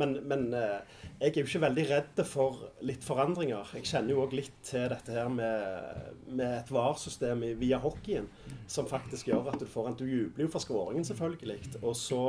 Men, 0.00 0.16
men 0.30 0.48
eh, 0.56 0.80
jeg 1.20 1.34
er 1.34 1.40
jo 1.42 1.50
ikke 1.50 1.64
veldig 1.66 1.86
redd 1.90 2.22
for 2.28 2.64
litt 2.88 3.04
forandringer. 3.04 3.74
Jeg 3.76 3.90
kjenner 3.90 4.14
jo 4.14 4.24
òg 4.24 4.36
litt 4.38 4.56
til 4.66 4.88
dette 4.92 5.14
her 5.14 5.28
med, 5.32 6.24
med 6.30 6.60
et 6.62 6.72
VAR-system 6.72 7.44
via 7.60 7.80
hockeyen, 7.82 8.28
som 8.70 8.88
faktisk 8.88 9.28
gjør 9.32 9.52
at 9.52 9.60
du 9.60 9.68
får 9.68 9.92
en 9.92 9.98
Du 9.98 10.06
jubler 10.08 10.46
jo 10.46 10.52
for 10.52 10.64
skåringen, 10.64 11.04
selvfølgelig. 11.04 11.78
Og 11.82 11.96
så 11.98 12.22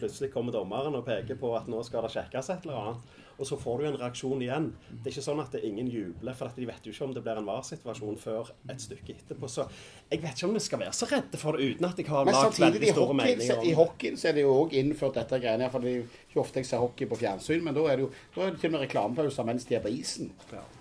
plutselig 0.00 0.32
kommer 0.32 0.54
dommeren 0.54 0.96
og 0.96 1.06
peker 1.06 1.38
på 1.38 1.52
at 1.58 1.68
nå 1.70 1.82
skal 1.86 2.06
det 2.06 2.14
sjekkes 2.14 2.50
et 2.50 2.66
eller 2.66 2.82
annet. 2.82 3.18
Og 3.40 3.48
så 3.48 3.56
får 3.56 3.78
du 3.80 3.86
en 3.88 3.96
reaksjon 3.96 4.42
igjen. 4.44 4.66
Det 4.90 5.08
er 5.08 5.14
ikke 5.14 5.24
sånn 5.24 5.40
at 5.40 5.54
det 5.56 5.62
ingen 5.64 5.88
jubler, 5.88 6.36
for 6.36 6.50
at 6.50 6.58
de 6.60 6.66
vet 6.68 6.84
jo 6.84 6.92
ikke 6.92 7.06
om 7.06 7.14
det 7.16 7.22
blir 7.24 7.40
en 7.40 7.46
VAR-situasjon 7.48 8.18
før 8.20 8.50
et 8.68 8.84
stykke 8.84 9.16
etterpå. 9.16 9.48
Så 9.48 9.64
jeg 10.10 10.20
vet 10.20 10.34
ikke 10.36 10.50
om 10.50 10.58
vi 10.58 10.64
skal 10.64 10.82
være 10.82 10.96
så 10.96 11.08
redde 11.08 11.40
for 11.40 11.56
det 11.56 11.70
uten 11.70 11.88
at 11.88 12.02
jeg 12.02 12.10
har 12.10 12.28
lagd 12.28 12.60
veldig 12.60 12.92
store 12.92 13.06
hockey, 13.06 13.20
meninger 13.22 13.54
om 13.56 13.64
det. 13.64 13.70
I 13.70 13.78
hockeyen 13.78 14.20
så 14.20 14.28
er 14.28 14.36
det 14.36 14.44
jo 14.44 14.52
òg 14.58 14.76
innført 14.82 15.16
dette 15.22 15.40
greiene 15.40 15.66
her. 15.66 15.72
For 15.72 15.86
det 15.86 15.94
er 15.94 15.98
jo 16.02 16.08
ikke 16.28 16.42
ofte 16.44 16.60
jeg 16.60 16.68
ser 16.68 16.84
hockey 16.84 17.08
på 17.08 17.20
fjernsyn, 17.22 17.64
men 17.64 17.76
da 17.76 17.86
er 17.88 17.96
det 17.96 18.06
jo 18.06 18.12
da 18.36 18.44
er 18.46 18.52
det 18.52 18.60
til 18.60 18.70
og 18.72 18.76
med 18.76 18.84
reklamepauser 18.84 19.48
mens 19.48 19.64
de 19.68 19.78
er 19.78 19.84
på 19.84 19.94
isen. 19.96 20.34
Eh, 20.52 20.79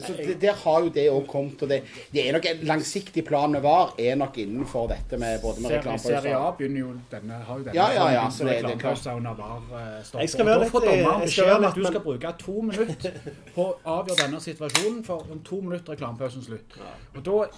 så 0.00 0.12
der 0.40 0.52
har 0.52 0.80
jo 0.84 0.88
det 0.88 1.06
òg 1.10 1.26
kommet. 1.26 1.62
Og 1.62 1.68
det, 1.68 1.82
det 2.12 2.28
er 2.28 2.32
nok 2.36 2.44
en 2.50 2.66
langsiktig 2.68 3.24
plan 3.24 3.50
med 3.52 3.60
VAR 3.64 3.94
er 3.98 4.14
nok 4.20 4.36
innenfor 4.38 4.86
dette 4.88 5.16
med 5.18 5.40
både 5.42 5.60
med 5.62 5.70
Serie, 5.70 5.98
Serie 5.98 6.34
A 6.36 6.50
begynner 6.58 6.80
jo 6.80 6.90
denne, 7.10 7.32
har 7.46 7.58
jo 7.58 7.64
denne 7.64 7.74
Ja, 7.74 7.86
ja, 7.94 8.08
ja, 8.12 8.26
så 8.30 8.44
det- 8.44 8.62
det 8.62 8.82
er 8.82 9.16
under 9.16 9.32
eh. 9.32 10.20
Jeg 10.20 10.28
skal 10.30 10.46
være 10.46 10.60
litt- 10.60 10.72
jeg 10.72 10.82
skal 10.82 11.20
beskjed 11.22 11.50
om 11.54 11.62
være 11.62 11.68
at 11.68 11.74
du 11.74 11.84
skal 11.86 12.00
bruke 12.00 12.32
to 12.38 12.60
minutter 12.60 13.10
på 13.54 13.62
å 13.64 13.74
avgjøre 13.84 14.22
denne 14.26 14.40
situasjonen, 14.40 15.04
for 15.04 15.26
om 15.32 15.40
to 15.44 15.60
minutter 15.60 15.92
er 15.92 15.96
reklamepausen 15.96 16.44
slutt. 16.44 16.76
Og 17.16 17.24
da 17.24 17.48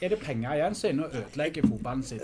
er 0.00 0.08
det 0.08 0.18
penger 0.20 0.52
igjen 0.54 0.74
som 0.74 0.88
er 0.88 0.92
inne 0.92 1.04
og 1.04 1.14
ødelegger 1.14 1.62
fotballen 1.68 2.02
sin. 2.02 2.20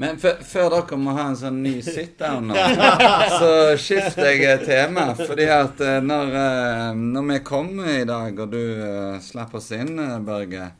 Men 0.00 0.16
før 0.16 0.70
dere 0.72 0.96
må 0.96 1.12
ha 1.12 1.26
en 1.28 1.36
sånn 1.36 1.58
ny 1.60 1.74
sit-down 1.84 2.48
nå, 2.48 2.56
så 3.40 3.50
skifter 3.76 4.32
jeg 4.32 4.62
tema. 4.64 5.10
Fordi 5.18 5.48
at 5.52 5.82
eh, 5.84 5.98
når, 6.00 6.36
eh, 6.40 7.00
når 7.16 7.26
vi 7.28 7.40
kom 7.44 7.74
i 7.84 8.00
dag, 8.08 8.40
og 8.40 8.54
du 8.54 8.62
eh, 8.62 9.18
slapp 9.20 9.58
oss 9.60 9.70
inn, 9.76 9.98
Børge, 10.24 10.72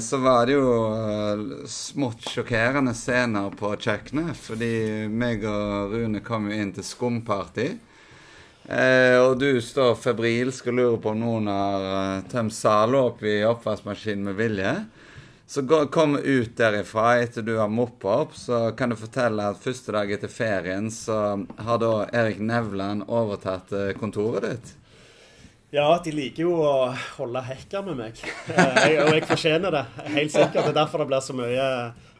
så 0.00 0.20
var 0.22 0.46
det 0.46 0.54
jo 0.54 1.66
smått 1.68 2.28
sjokkerende 2.30 2.92
scener 2.94 3.50
på 3.58 3.72
kjøkkenet. 3.74 4.38
Fordi 4.38 4.70
meg 5.10 5.42
og 5.50 5.96
Rune 5.96 6.22
kom 6.24 6.46
jo 6.48 6.60
inn 6.62 6.70
til 6.76 6.86
skumparty. 6.86 7.66
Eh, 8.68 9.16
og 9.16 9.38
du 9.40 9.62
står 9.64 9.94
febrilsk 9.96 10.66
og 10.68 10.74
lurer 10.76 10.96
på 11.00 11.14
om 11.14 11.20
noen 11.22 11.46
har 11.48 11.84
uh, 11.88 12.24
tømt 12.28 12.52
Zalo 12.52 13.06
opp 13.06 13.22
i 13.24 13.40
oppvaskmaskinen 13.48 14.26
med 14.28 14.36
vilje. 14.36 14.72
Så 15.48 15.62
gå, 15.62 15.86
kom 15.86 16.16
ut 16.16 16.56
derifra 16.56 17.14
etter 17.22 17.42
du 17.42 17.54
har 17.56 17.70
moppa 17.72 18.18
opp, 18.20 18.34
så 18.36 18.66
kan 18.76 18.92
du 18.92 18.96
fortelle 19.00 19.46
at 19.48 19.62
første 19.62 19.94
dag 19.96 20.10
etter 20.12 20.28
ferien 20.28 20.90
så 20.92 21.14
har 21.64 21.78
da 21.80 21.92
Erik 22.12 22.42
Nevland 22.44 23.06
overtatt 23.08 23.72
eh, 23.72 23.94
kontoret 23.96 24.44
ditt. 24.44 24.74
Ja, 25.72 25.86
de 26.04 26.12
liker 26.12 26.44
jo 26.44 26.52
å 26.64 26.72
holde 27.16 27.40
hekka 27.44 27.80
med 27.86 27.96
meg. 27.96 28.20
Eh, 28.58 29.00
og 29.02 29.14
jeg 29.14 29.24
fortjener 29.28 29.72
det, 29.72 29.82
helt 30.14 30.32
sikkert. 30.34 30.58
Det 30.66 30.70
er 30.74 30.76
derfor 30.82 31.02
det 31.02 31.06
blir 31.10 31.24
så 31.24 31.36
mye 31.36 31.64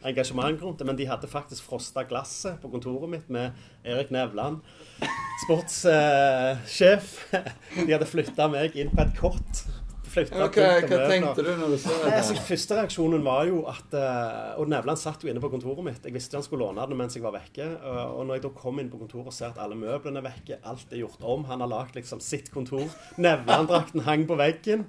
engasjement 0.09 0.61
rundt 0.65 0.81
det. 0.81 0.87
Men 0.89 0.97
de 0.97 1.07
hadde 1.09 1.29
faktisk 1.29 1.65
frosta 1.69 2.03
glasset 2.09 2.57
på 2.61 2.71
kontoret 2.73 3.09
mitt 3.13 3.29
med 3.29 3.53
Erik 3.85 4.09
Nevland, 4.13 4.61
sportssjef. 5.45 7.13
De 7.77 7.91
hadde 7.93 8.09
flytta 8.09 8.49
meg 8.53 8.77
inn 8.77 8.89
på 8.93 9.05
et 9.05 9.13
kott. 9.21 9.63
Ok, 10.09 10.57
rundt 10.57 10.89
Hva 10.89 10.97
møbler. 10.97 11.11
tenkte 11.13 11.45
du 11.45 11.49
når 11.59 11.73
du 11.73 11.77
så 11.83 11.93
det? 12.01 12.13
altså, 12.17 12.35
første 12.47 12.77
reaksjonen 12.79 13.23
var 13.25 13.45
jo 13.49 13.61
at 13.69 13.93
eh, 13.95 14.59
Og 14.59 14.69
Nevland 14.71 14.99
satt 15.01 15.23
jo 15.23 15.29
inne 15.31 15.43
på 15.43 15.51
kontoret 15.53 15.85
mitt. 15.85 16.03
Jeg 16.05 16.15
visste 16.15 16.37
han 16.39 16.45
skulle 16.45 16.65
låne 16.65 16.87
det 16.89 16.97
mens 16.99 17.15
jeg 17.17 17.23
var 17.23 17.35
vekke. 17.37 17.69
Og, 17.79 18.01
og 18.17 18.27
når 18.27 18.39
jeg 18.39 18.45
da 18.47 18.51
kom 18.59 18.81
inn 18.83 18.91
på 18.91 18.99
kontoret 19.03 19.31
og 19.31 19.35
ser 19.37 19.53
at 19.53 19.61
alle 19.63 19.77
møblene 19.79 20.21
er 20.23 20.27
vekke, 20.31 20.59
alt 20.73 20.91
er 20.93 21.03
gjort 21.03 21.23
om, 21.23 21.45
han 21.51 21.61
har 21.65 21.71
lagd 21.71 21.95
liksom 21.99 22.21
sitt 22.23 22.51
kontor, 22.53 22.85
Nevland-drakten 23.21 24.05
hang 24.09 24.27
på 24.29 24.37
veggen. 24.39 24.85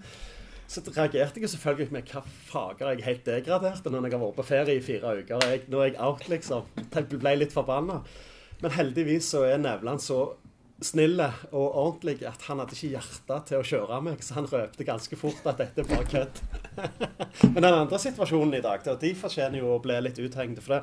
Så 0.71 0.85
reagerte 0.87 1.41
jeg 1.43 1.51
selvfølgelig 1.51 1.91
med 1.97 2.11
hva 2.13 2.21
fager 2.47 2.87
er 2.87 2.99
jeg 3.01 3.07
helt 3.09 3.25
degradert 3.27 3.87
når 3.91 4.05
jeg 4.07 4.13
har 4.15 4.21
vært 4.23 4.37
på 4.39 4.45
ferie 4.47 4.77
i 4.79 4.85
fire 4.85 5.17
uker. 5.19 5.49
Jeg, 5.51 5.65
nå 5.73 5.81
er 5.83 5.89
jeg 5.91 5.99
out, 5.99 6.29
liksom. 6.31 6.69
Jeg 6.95 7.09
ble 7.11 7.33
litt 7.41 7.55
forbanna. 7.55 7.97
Men 8.63 8.75
heldigvis 8.77 9.33
så 9.33 9.43
er 9.49 9.59
Nevland 9.59 10.03
så 10.05 10.21
snille 10.85 11.27
og 11.51 11.67
ordentlig 11.67 12.23
at 12.29 12.43
han 12.49 12.63
hadde 12.63 12.77
ikke 12.77 12.95
hjerte 12.95 13.39
til 13.49 13.61
å 13.61 13.67
kjøre 13.67 14.01
meg, 14.07 14.25
så 14.25 14.39
han 14.39 14.49
røpte 14.49 14.87
ganske 14.89 15.19
fort 15.21 15.47
at 15.51 15.61
dette 15.61 15.85
var 15.89 16.07
kødd. 16.09 16.43
Men 17.55 17.63
den 17.63 17.73
andre 17.75 18.01
situasjonen 18.01 18.57
i 18.59 18.65
dag, 18.65 18.83
da, 18.87 18.97
de 18.97 19.15
fortjener 19.19 19.61
jo 19.61 19.75
å 19.75 19.81
bli 19.83 19.99
litt 20.01 20.21
uthengte. 20.23 20.65
For 20.65 20.79
det, 20.79 20.83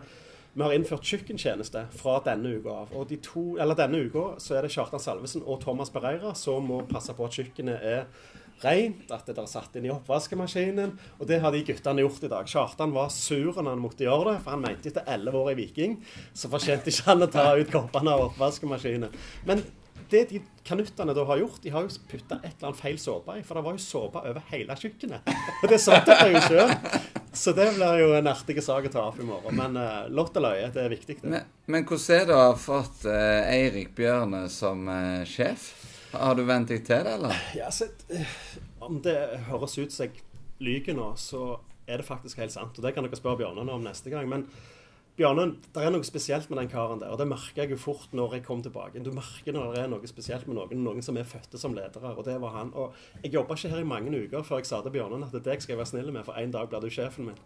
vi 0.58 0.66
har 0.66 0.74
innført 0.74 1.06
kjøkkentjeneste 1.06 1.84
fra 2.00 2.18
denne 2.26 2.56
uka 2.58 2.80
av. 2.84 2.94
Og 2.98 3.10
de 3.12 3.20
to, 3.22 3.46
eller 3.62 3.78
denne 3.78 4.02
uka 4.08 4.32
så 4.42 4.58
er 4.58 4.66
det 4.66 4.74
Kjartan 4.74 5.02
Salvesen 5.02 5.46
og 5.46 5.62
Thomas 5.62 5.94
Bereira 5.94 6.34
som 6.38 6.66
må 6.66 6.82
passe 6.90 7.14
på 7.14 7.28
at 7.28 7.38
kjøkkenet 7.38 7.86
er 7.86 8.08
rent, 8.64 9.12
at 9.14 9.28
det 9.28 9.38
er 9.38 9.50
satt 9.50 9.76
inn 9.78 9.86
i 9.86 9.94
oppvaskemaskinen. 9.94 10.96
Og 11.20 11.30
det 11.30 11.42
har 11.44 11.54
de 11.54 11.62
guttene 11.68 12.02
gjort 12.02 12.26
i 12.26 12.32
dag. 12.32 12.50
Kjartan 12.50 12.96
var 12.96 13.12
sur 13.14 13.52
når 13.54 13.70
han 13.70 13.84
måtte 13.84 14.08
gjøre 14.08 14.32
det, 14.32 14.38
for 14.42 14.56
han 14.56 14.64
mente 14.66 14.90
etter 14.90 15.10
elleve 15.14 15.44
år 15.44 15.54
i 15.54 15.60
Viking 15.62 16.00
så 16.34 16.50
fortjente 16.50 16.90
ikke 16.90 17.10
han 17.12 17.28
å 17.28 17.32
ta 17.38 17.52
ut 17.58 17.74
koppene 17.74 18.16
av 18.16 18.32
oppvaskemaskinen. 18.32 19.14
Men 19.46 19.62
det 20.12 20.24
de 20.30 20.42
kanuttene 20.68 21.14
da 21.16 21.24
har 21.30 21.40
gjort, 21.42 21.60
de 21.64 21.72
har 21.74 21.86
jo 21.86 22.02
putta 22.10 22.40
et 22.42 22.54
eller 22.54 22.70
annet 22.70 22.80
feil 22.80 22.98
såpe 23.02 23.38
i. 23.40 23.44
For 23.46 23.60
det 23.60 23.64
var 23.66 23.78
jo 23.78 23.84
såpe 23.84 24.24
over 24.30 24.46
hele 24.52 24.78
kjøkkenet. 24.80 25.32
Og 25.62 25.68
det 25.72 25.80
satt 25.84 26.10
jeg 26.12 26.34
jo 26.36 26.44
sjøl. 26.48 26.74
Så 27.38 27.54
det 27.54 27.68
blir 27.76 28.00
jo 28.02 28.14
en 28.18 28.30
artig 28.32 28.58
sak 28.66 28.88
å 28.90 28.92
ta 28.94 29.04
opp 29.12 29.20
i 29.22 29.28
morgen. 29.28 29.58
Men 29.60 29.78
uh, 29.78 30.08
lott 30.10 30.38
og 30.40 30.48
løye, 30.48 30.72
det 30.74 30.84
er 30.84 30.94
viktig, 30.94 31.20
det. 31.22 31.30
Men, 31.30 31.52
men 31.70 31.86
hvordan 31.86 32.16
er 32.16 32.26
det 32.30 32.38
å 32.38 32.46
ha 32.48 32.56
fått 32.58 33.06
uh, 33.06 33.52
Eirik 33.52 33.94
Bjørne 33.98 34.48
som 34.54 34.88
uh, 34.90 35.22
sjef? 35.28 35.70
Har 36.16 36.38
du 36.38 36.46
vent 36.48 36.72
deg 36.72 36.86
til 36.88 37.04
det, 37.06 37.14
eller? 37.20 37.44
Ja, 37.58 37.70
så, 37.74 37.90
eh, 38.10 38.38
om 38.82 39.02
det 39.06 39.18
høres 39.52 39.78
ut 39.78 39.94
som 39.94 40.08
jeg 40.08 40.24
lyver 40.64 40.98
nå, 40.98 41.12
så 41.20 41.60
er 41.88 42.02
det 42.02 42.08
faktisk 42.08 42.40
helt 42.42 42.56
sant. 42.56 42.80
Og 42.80 42.86
det 42.86 42.96
kan 42.96 43.06
dere 43.06 43.20
spørre 43.20 43.44
Bjørnar 43.44 43.70
om 43.76 43.86
neste 43.86 44.12
gang. 44.14 44.26
Men 44.32 44.48
Bjørnar, 45.18 45.56
det 45.74 45.82
er 45.82 45.90
noe 45.90 46.06
spesielt 46.06 46.52
med 46.52 46.60
den 46.60 46.68
karen 46.70 47.00
der. 47.02 47.10
Og 47.10 47.18
det 47.18 47.26
merker 47.26 47.64
jeg 47.64 47.72
jo 47.74 47.78
fort 47.82 48.12
når 48.14 48.36
jeg 48.38 48.44
kom 48.46 48.60
tilbake. 48.62 49.02
Du 49.02 49.10
merker 49.16 49.56
når 49.56 49.72
det 49.74 49.80
er 49.82 49.88
noe 49.90 50.10
spesielt 50.10 50.46
med 50.46 50.60
noen, 50.60 50.84
noen 50.86 51.02
som 51.02 51.18
er 51.18 51.26
fødte 51.26 51.58
som 51.58 51.74
ledere. 51.74 52.12
Og 52.14 52.22
det 52.28 52.36
var 52.44 52.54
han. 52.54 52.70
Og 52.78 52.94
jeg 53.24 53.34
jobba 53.34 53.58
ikke 53.58 53.72
her 53.72 53.82
i 53.82 53.88
mange 53.90 54.14
uker 54.14 54.46
før 54.46 54.62
jeg 54.62 54.70
sa 54.70 54.84
til 54.86 54.94
Bjarne 54.94 55.18
at 55.26 55.34
deg 55.34 55.64
skal 55.64 55.74
jeg 55.74 55.80
være 55.80 55.90
snill 55.90 56.12
med, 56.14 56.22
for 56.28 56.38
en 56.38 56.54
dag 56.54 56.70
blir 56.70 56.86
du 56.86 56.94
sjefen 56.94 57.32
min. 57.32 57.40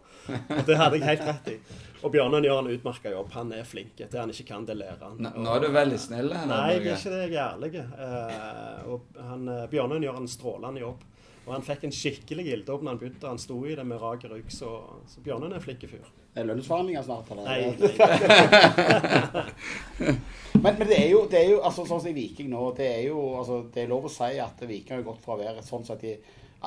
Og 0.58 0.60
det 0.68 0.76
hadde 0.82 1.00
jeg 1.00 1.08
helt 1.08 1.24
rett 1.30 1.48
i. 1.54 1.56
Og 2.02 2.12
Bjarne 2.12 2.42
gjør 2.44 2.60
en 2.60 2.70
utmerka 2.74 3.14
jobb. 3.14 3.32
Han 3.38 3.54
er 3.56 3.64
flink. 3.68 3.96
Det 3.96 4.20
han 4.20 4.34
ikke 4.34 4.50
kan, 4.52 4.68
det 4.68 4.76
lærer 4.76 5.06
han. 5.06 5.16
Nå, 5.24 5.32
nå 5.40 5.56
er 5.56 5.64
du 5.64 5.70
veldig 5.72 6.02
snill. 6.04 6.28
Nei, 6.52 6.60
jeg 6.76 6.84
er 6.84 7.00
ikke 7.00 7.14
det. 7.16 7.22
Jeg 7.32 7.40
er 7.40 7.46
ærlig. 7.46 7.72
Eh, 7.80 8.92
og 8.92 9.24
han, 9.30 9.48
eh, 9.48 9.80
gjør 9.80 10.20
en 10.20 10.28
strålende 10.28 10.84
jobb. 10.84 11.08
Og 11.42 11.54
han 11.56 11.64
fikk 11.66 11.88
en 11.88 11.94
skikkelig 11.94 12.44
ilddåp 12.54 12.82
når 12.82 12.90
han 12.92 13.00
begynte. 13.00 13.30
Han 13.30 13.40
sto 13.42 13.56
i 13.66 13.74
det 13.78 13.86
med 13.86 13.98
rak 14.02 14.24
rygg, 14.30 14.48
så, 14.54 14.70
så 15.10 15.22
Bjørnen 15.24 15.50
er 15.50 15.58
en 15.58 15.64
flink 15.64 15.82
fyr. 15.90 16.06
Det 16.32 16.40
er 16.40 16.48
lønnsforhandlinger 16.48 17.02
snart, 17.04 17.30
eller? 17.34 17.44
Nei, 17.48 17.60
nei. 19.98 20.14
Men, 20.62 20.76
men 20.78 20.86
det 20.86 20.98
er 21.00 21.08
jo, 21.10 21.24
det 21.30 21.38
er 21.40 21.48
jo 21.50 21.62
altså, 21.64 21.82
sånn 21.88 21.98
som 22.04 22.10
i 22.12 22.14
Viking 22.14 22.50
nå, 22.52 22.60
det 22.76 22.86
er 22.86 23.00
jo 23.08 23.18
altså, 23.34 23.56
det 23.72 23.80
er 23.82 23.88
lov 23.90 24.04
å 24.06 24.10
si 24.12 24.36
at 24.38 24.60
Viking 24.68 24.94
har 24.98 25.06
gått 25.06 25.22
fra 25.24 25.34
å 25.34 25.40
være 25.40 25.64
sånn 25.66 25.82
sett 25.88 26.04
i 26.06 26.12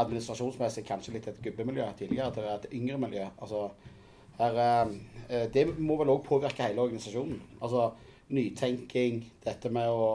administrasjonsmessig 0.02 0.84
kanskje 0.88 1.14
litt 1.16 1.30
et 1.32 1.38
gubbemiljø 1.46 1.86
tidligere 2.00 2.34
til 2.36 2.50
et 2.52 2.66
yngre 2.76 2.98
miljø. 3.06 3.28
Altså, 3.40 3.70
her, 4.40 4.60
eh, 5.30 5.46
det 5.54 5.68
må 5.78 5.96
vel 6.02 6.12
òg 6.12 6.26
påvirke 6.26 6.66
hele 6.66 6.84
organisasjonen. 6.84 7.40
Altså 7.62 7.88
nytenking, 8.36 9.22
dette 9.46 9.72
med 9.72 9.88
å 9.88 10.10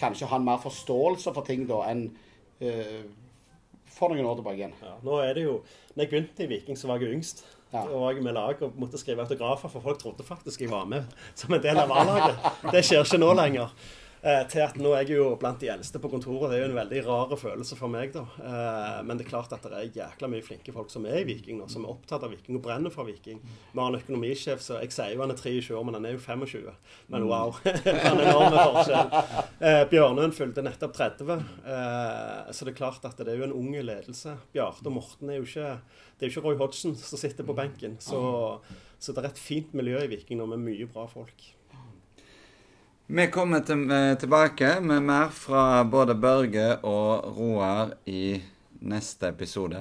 kanskje 0.00 0.30
ha 0.30 0.38
en 0.38 0.46
mer 0.46 0.62
forståelse 0.62 1.34
for 1.36 1.44
ting 1.44 1.66
da 1.68 1.82
enn 1.90 2.06
eh, 2.62 3.02
for 3.94 4.12
noen 4.12 4.26
år 4.26 4.38
tilbake 4.38 4.60
igjen. 4.60 4.76
Ja, 4.82 4.96
nå 5.06 5.20
er 5.24 5.34
det 5.36 5.46
jo 5.46 5.60
Når 5.94 6.04
jeg 6.04 6.10
begynte 6.12 6.44
i 6.44 6.50
Viking, 6.50 6.78
så 6.78 6.88
var 6.88 7.00
jeg 7.00 7.10
jo 7.10 7.16
yngst. 7.18 7.42
Ja. 7.70 7.84
Da 7.86 7.98
var 8.02 8.12
jeg 8.14 8.22
med 8.22 8.34
lag 8.34 8.62
og 8.66 8.78
måtte 8.78 8.98
skrive 8.98 9.22
autografer, 9.22 9.70
for 9.70 9.82
folk 9.84 9.98
trodde 10.00 10.26
faktisk 10.26 10.62
jeg 10.64 10.70
var 10.70 10.86
med 10.90 11.06
som 11.38 11.54
en 11.54 11.62
del 11.62 11.78
av 11.78 11.90
A-laget. 11.94 12.46
Det 12.70 12.82
skjer 12.86 13.04
ikke 13.06 13.20
nå 13.22 13.30
lenger. 13.38 13.74
Eh, 14.20 14.42
til 14.52 14.60
at 14.60 14.76
nå 14.76 14.90
er 14.92 15.06
jeg 15.08 15.16
jo 15.16 15.30
blant 15.40 15.62
de 15.62 15.70
eldste 15.72 16.00
på 16.00 16.10
kontoret. 16.12 16.50
Det 16.50 16.58
er 16.58 16.66
jo 16.66 16.70
en 16.70 16.76
veldig 16.76 17.00
rar 17.06 17.30
følelse 17.40 17.76
for 17.78 17.88
meg, 17.92 18.12
da. 18.12 18.26
Eh, 18.36 18.98
men 19.08 19.16
det 19.16 19.24
er 19.24 19.30
klart 19.30 19.52
at 19.56 19.64
det 19.64 19.78
er 19.78 19.94
jækla 19.96 20.28
mye 20.28 20.44
flinke 20.44 20.74
folk 20.76 20.90
som 20.92 21.06
er 21.08 21.22
i 21.22 21.26
Viking 21.28 21.56
nå, 21.60 21.68
som 21.72 21.86
er 21.86 21.94
opptatt 21.94 22.26
av 22.26 22.34
Viking 22.34 22.58
og 22.58 22.64
brenner 22.66 22.92
for 22.92 23.08
Viking. 23.08 23.38
Vi 23.40 23.80
har 23.80 23.88
en 23.88 23.96
økonomisjef, 23.96 24.60
så 24.64 24.76
jeg 24.82 24.92
sier 24.92 25.14
jo 25.14 25.22
han 25.24 25.32
er 25.32 25.40
23 25.40 25.78
år, 25.78 25.86
men 25.88 25.96
han 25.96 26.08
er 26.10 26.16
jo 26.18 26.20
25. 26.26 26.68
Men 27.14 27.24
wow. 27.30 27.54
det 27.64 27.80
er 27.80 28.10
en 28.10 28.20
enorm 28.26 28.58
forskjell. 28.58 29.14
Eh, 29.70 29.84
Bjørnøen 29.94 30.36
fylte 30.36 30.64
nettopp 30.66 30.98
30, 30.98 31.46
eh, 31.64 32.50
så 32.52 32.68
det 32.68 32.74
er 32.74 32.80
klart 32.82 33.08
at 33.08 33.16
det 33.20 33.32
er 33.32 33.40
jo 33.40 33.48
en 33.48 33.56
ung 33.56 33.72
ledelse. 33.72 34.36
Bjarte 34.52 34.84
og 34.90 34.98
Morten 34.98 35.32
er 35.32 35.40
jo 35.40 35.48
ikke 35.48 35.70
Det 36.18 36.26
er 36.26 36.28
jo 36.28 36.34
ikke 36.34 36.44
Roy 36.44 36.60
Hodgson 36.60 36.92
som 36.98 37.20
sitter 37.20 37.48
på 37.48 37.56
benken. 37.56 37.96
Så, 38.04 38.20
så 39.00 39.16
det 39.16 39.24
er 39.24 39.30
et 39.30 39.40
fint 39.40 39.72
miljø 39.72 39.96
i 40.04 40.12
Viking 40.12 40.42
nå 40.42 40.50
med 40.52 40.60
mye 40.66 40.90
bra 40.92 41.06
folk. 41.08 41.48
Vi 43.12 43.26
kommer 43.26 43.60
til, 43.60 43.90
eh, 43.90 44.18
tilbake 44.18 44.80
med 44.80 45.02
mer 45.02 45.32
fra 45.34 45.82
både 45.84 46.14
Børge 46.14 46.76
og 46.86 47.38
Roar 47.38 47.90
i 48.06 48.42
neste 48.80 49.28
episode. 49.28 49.80